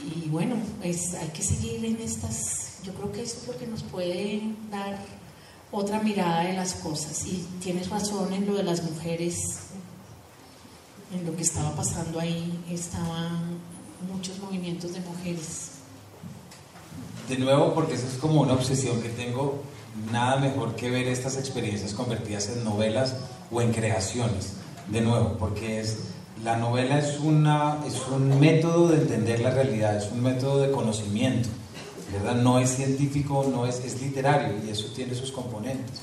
[0.05, 3.67] y bueno, es, hay que seguir en estas, yo creo que eso es lo que
[3.67, 4.97] nos puede dar
[5.71, 7.25] otra mirada de las cosas.
[7.25, 9.35] Y tienes razón en lo de las mujeres,
[11.13, 13.57] en lo que estaba pasando ahí, estaban
[14.11, 15.71] muchos movimientos de mujeres.
[17.27, 19.63] De nuevo, porque eso es como una obsesión que tengo,
[20.11, 23.15] nada mejor que ver estas experiencias convertidas en novelas
[23.51, 24.53] o en creaciones
[24.89, 26.11] de nuevo, porque es,
[26.43, 30.71] la novela es, una, es un método de entender la realidad, es un método de
[30.71, 31.49] conocimiento.
[32.11, 32.35] ¿Verdad?
[32.35, 35.99] No es científico, no es, es literario y eso tiene sus componentes.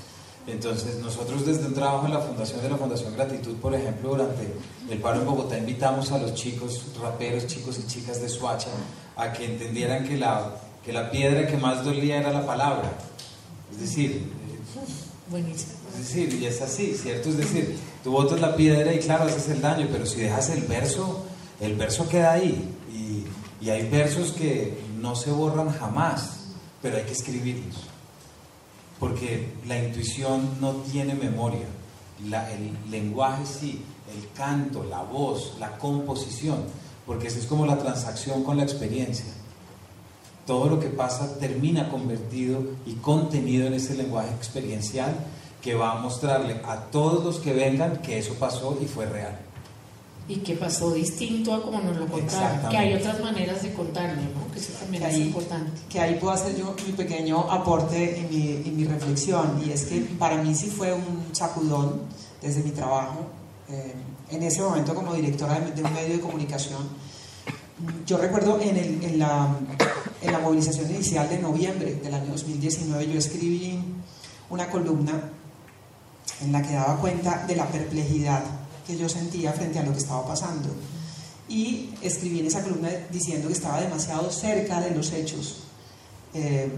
[0.46, 4.52] Entonces, nosotros desde un trabajo en la fundación de la Fundación Gratitud, por ejemplo, durante
[4.90, 8.70] el paro en Bogotá, invitamos a los chicos, raperos, chicos y chicas de Suacha,
[9.16, 12.92] a que entendieran que la, que la piedra que más dolía era la palabra.
[13.70, 14.32] Es decir,
[15.30, 15.72] Buenísimo.
[15.92, 17.28] es decir, y es así, ¿cierto?
[17.28, 20.62] Es decir, tú botas la piedra y claro, haces el daño, pero si dejas el
[20.62, 21.24] verso,
[21.60, 22.68] el verso queda ahí.
[22.92, 26.44] Y, y hay versos que no se borran jamás,
[26.80, 27.76] pero hay que escribirlos.
[29.00, 31.66] Porque la intuición no tiene memoria.
[32.24, 33.84] El lenguaje sí,
[34.14, 36.62] el canto, la voz, la composición,
[37.04, 39.26] porque esa es como la transacción con la experiencia.
[40.46, 45.14] Todo lo que pasa termina convertido y contenido en ese lenguaje experiencial
[45.60, 49.38] que va a mostrarle a todos los que vengan que eso pasó y fue real.
[50.28, 52.70] Y que pasó distinto a como nos lo contaron.
[52.70, 54.52] Que hay otras maneras de contarlo, ¿no?
[54.52, 55.70] Que eso también Que es ahí- importante.
[55.90, 59.84] que ahí puedo hacer yo mi pequeño aporte en mi, en mi reflexión, y es
[59.84, 62.02] que para mí sí fue un sacudón
[62.40, 63.26] desde mi trabajo,
[63.68, 63.94] eh,
[64.30, 66.82] en ese momento como directora de, de un medio de comunicación.
[68.06, 69.48] Yo recuerdo en, el- en la,
[70.22, 73.80] en la movilización inicial de noviembre del año 2019, yo escribí
[74.50, 75.20] una columna
[76.40, 78.42] en la que daba cuenta de la perplejidad
[78.86, 80.68] que yo sentía frente a lo que estaba pasando.
[81.48, 85.64] Y escribí en esa columna diciendo que estaba demasiado cerca de los hechos
[86.34, 86.70] eh,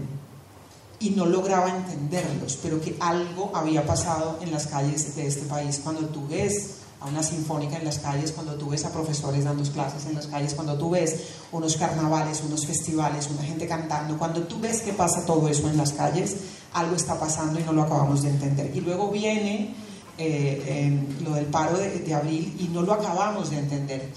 [0.99, 5.79] y no lograba entenderlos, pero que algo había pasado en las calles de este país.
[5.83, 9.63] Cuando tú ves a una sinfónica en las calles, cuando tú ves a profesores dando
[9.71, 11.15] clases en las calles, cuando tú ves
[11.51, 15.77] unos carnavales, unos festivales, una gente cantando, cuando tú ves que pasa todo eso en
[15.77, 16.37] las calles,
[16.73, 18.75] algo está pasando y no lo acabamos de entender.
[18.75, 19.75] Y luego viene
[20.17, 24.09] eh, en lo del paro de, de abril y no lo acabamos de entender.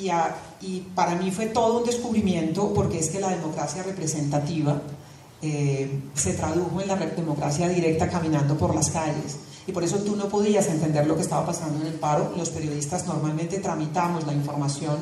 [0.00, 4.80] Y, a- y para mí fue todo un descubrimiento porque es que la democracia representativa
[5.42, 9.36] eh, se tradujo en la democracia directa caminando por las calles.
[9.66, 12.32] Y por eso tú no podías entender lo que estaba pasando en el paro.
[12.36, 14.96] Los periodistas normalmente tramitamos la información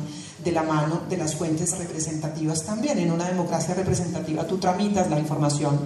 [0.44, 2.98] de la mano de las fuentes representativas también.
[2.98, 5.78] En una democracia representativa tú tramitas la información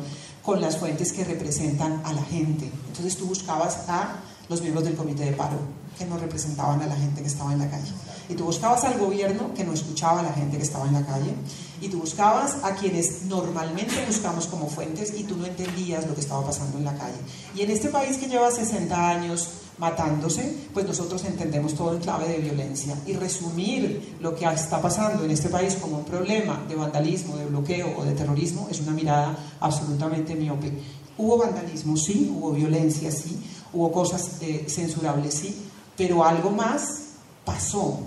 [0.42, 2.68] con las fuentes que representan a la gente.
[2.88, 4.16] Entonces tú buscabas a
[4.48, 5.58] los miembros del comité de paro
[5.98, 7.92] que no representaban a la gente que estaba en la calle.
[8.28, 11.06] Y tú buscabas al gobierno que no escuchaba a la gente que estaba en la
[11.06, 11.34] calle.
[11.80, 16.20] Y tú buscabas a quienes normalmente buscamos como fuentes y tú no entendías lo que
[16.20, 17.18] estaba pasando en la calle.
[17.54, 22.28] Y en este país que lleva 60 años matándose, pues nosotros entendemos todo en clave
[22.28, 22.96] de violencia.
[23.06, 27.46] Y resumir lo que está pasando en este país como un problema de vandalismo, de
[27.46, 30.72] bloqueo o de terrorismo es una mirada absolutamente miope.
[31.16, 33.38] Hubo vandalismo, sí, hubo violencia, sí,
[33.74, 35.56] hubo cosas eh, censurables, sí,
[35.96, 37.00] pero algo más
[37.44, 38.00] pasó,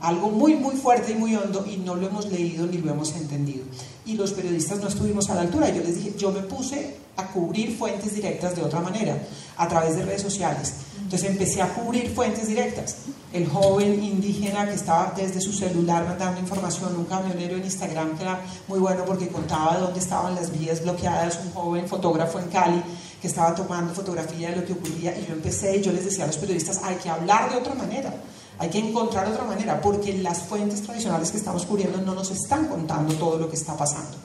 [0.00, 3.14] algo muy, muy fuerte y muy hondo y no lo hemos leído ni lo hemos
[3.14, 3.64] entendido.
[4.06, 5.68] Y los periodistas no estuvimos a la altura.
[5.70, 9.18] Yo les dije, yo me puse a cubrir fuentes directas de otra manera,
[9.56, 10.72] a través de redes sociales.
[11.02, 12.96] Entonces empecé a cubrir fuentes directas.
[13.32, 18.22] El joven indígena que estaba desde su celular mandando información, un camionero en Instagram que
[18.22, 22.82] era muy bueno porque contaba dónde estaban las vías bloqueadas, un joven fotógrafo en Cali
[23.20, 26.24] que estaba tomando fotografía de lo que ocurría y yo empecé y yo les decía
[26.24, 28.14] a los periodistas, hay que hablar de otra manera.
[28.60, 32.66] Hay que encontrar otra manera, porque las fuentes tradicionales que estamos cubriendo no nos están
[32.66, 34.16] contando todo lo que está pasando.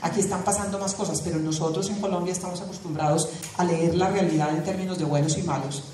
[0.00, 3.28] Aquí están pasando más cosas, pero nosotros en Colombia estamos acostumbrados
[3.58, 5.84] a leer la realidad en términos de buenos y malos,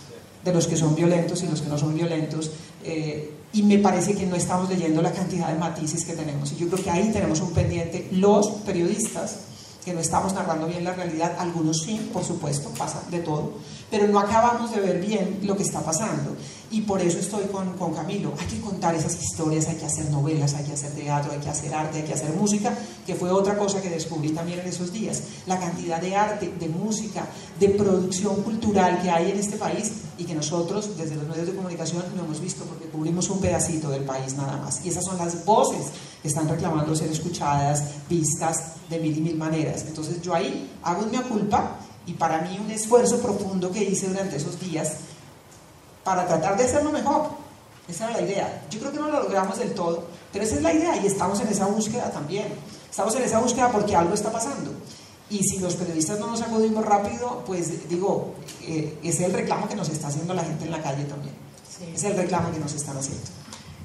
[0.45, 2.53] de los que son violentos y los que no son violentos,
[2.85, 6.53] eh, y me parece que no estamos leyendo la cantidad de matices que tenemos.
[6.53, 9.39] Y yo creo que ahí tenemos un pendiente, los periodistas,
[9.89, 13.55] que no estamos narrando bien la realidad, algunos sí, por supuesto, pasa de todo,
[13.91, 16.37] pero no acabamos de ver bien lo que está pasando.
[16.71, 18.35] Y por eso estoy con, con Camilo.
[18.39, 21.49] Hay que contar esas historias, hay que hacer novelas, hay que hacer teatro, hay que
[21.49, 22.77] hacer arte, hay que hacer música,
[23.07, 25.23] que fue otra cosa que descubrí también en esos días.
[25.47, 27.27] La cantidad de arte, de música,
[27.59, 31.55] de producción cultural que hay en este país y que nosotros desde los medios de
[31.55, 34.85] comunicación no hemos visto porque cubrimos un pedacito del país nada más.
[34.85, 35.87] Y esas son las voces
[36.21, 39.85] que están reclamando ser escuchadas, vistas de mil y mil maneras.
[39.87, 41.79] Entonces yo ahí hago una culpa
[42.09, 44.95] y para mí un esfuerzo profundo que hice durante esos días
[46.03, 47.29] para tratar de hacerlo mejor.
[47.87, 48.63] Esa era la idea.
[48.71, 51.39] Yo creo que no lo logramos del todo, pero esa es la idea y estamos
[51.41, 52.47] en esa búsqueda también.
[52.91, 54.73] Estamos en esa búsqueda porque algo está pasando.
[55.31, 59.77] Y si los periodistas no nos acudimos rápido, pues digo, eh, es el reclamo que
[59.77, 61.35] nos está haciendo la gente en la calle también.
[61.69, 61.93] Sí.
[61.95, 63.25] Es el reclamo que nos están haciendo.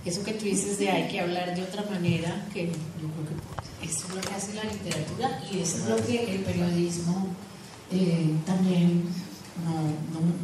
[0.05, 3.85] Eso que tú dices de hay que hablar de otra manera, que yo creo que
[3.85, 7.27] eso es lo que hace la literatura y eso es lo que el periodismo
[7.91, 9.03] eh, también,
[9.63, 9.73] no,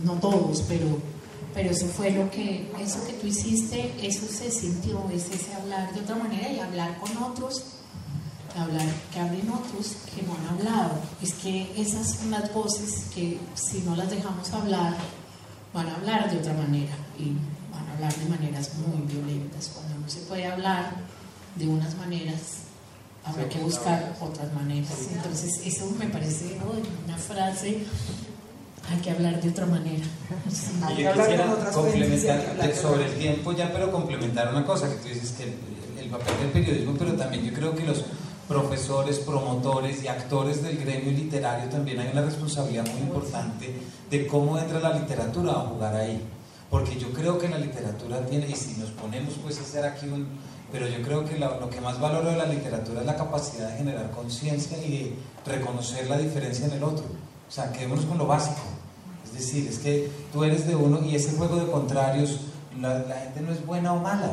[0.08, 0.86] no, no todos, pero,
[1.54, 5.94] pero eso fue lo que, eso que tú hiciste, eso se sintió, es ese hablar
[5.94, 7.80] de otra manera y hablar con otros
[8.60, 11.00] hablar, que hablen otros que no han hablado.
[11.22, 14.96] Es que esas son las voces que si no las dejamos hablar,
[15.74, 17.34] van a hablar de otra manera y
[17.72, 19.72] van a hablar de maneras muy violentas.
[19.74, 20.94] Cuando no se puede hablar
[21.56, 22.69] de unas maneras,
[23.24, 24.92] habrá que buscar otras maneras.
[25.14, 26.58] Entonces, eso me parece
[27.06, 27.86] una frase
[28.92, 30.04] hay que hablar de otra manera.
[30.88, 34.96] Hay que hablar con otras complementar sobre el tiempo ya, pero complementar una cosa que
[34.96, 35.44] tú dices que
[36.02, 38.04] el papel del periodismo, pero también yo creo que los
[38.48, 43.76] profesores, promotores y actores del gremio literario también hay una responsabilidad muy importante
[44.10, 46.20] de cómo entra la literatura a jugar ahí.
[46.72, 50.08] Porque yo creo que la literatura tiene, y si nos ponemos pues a hacer aquí
[50.08, 50.28] un...
[50.72, 53.78] Pero yo creo que lo, que más valoro de la literatura es la capacidad de
[53.78, 55.16] generar conciencia y de
[55.46, 57.06] reconocer la diferencia en el otro.
[57.48, 58.62] O sea, quedémonos con lo básico.
[59.26, 62.42] Es decir, es que tú eres de uno y ese juego de contrarios,
[62.80, 64.32] la, la gente no es buena o mala.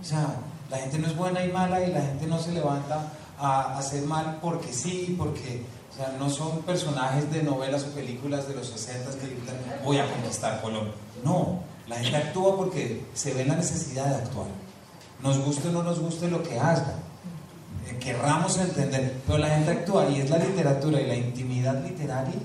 [0.00, 0.36] O sea,
[0.70, 4.02] la gente no es buena y mala y la gente no se levanta a hacer
[4.02, 5.62] mal porque sí, porque
[5.92, 9.98] o sea, no son personajes de novelas o películas de los 60 que dicen voy
[9.98, 10.92] a conquistar Colombia.
[11.24, 14.46] No, la gente actúa porque se ve la necesidad de actuar.
[15.22, 16.94] Nos guste o no nos guste lo que haga,
[17.88, 22.40] eh, querramos entender, pero la gente actúa y es la literatura y la intimidad literaria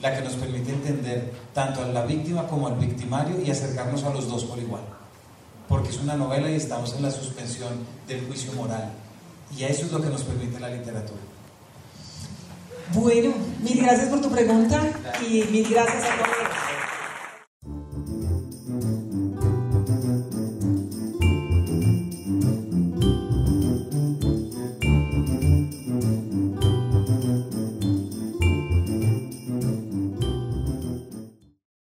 [0.00, 4.10] la que nos permite entender tanto a la víctima como al victimario y acercarnos a
[4.10, 4.82] los dos por igual.
[5.68, 8.92] Porque es una novela y estamos en la suspensión del juicio moral.
[9.56, 11.20] Y eso es lo que nos permite la literatura.
[12.94, 14.80] Bueno, mil gracias por tu pregunta
[15.28, 16.77] y mil gracias a todos.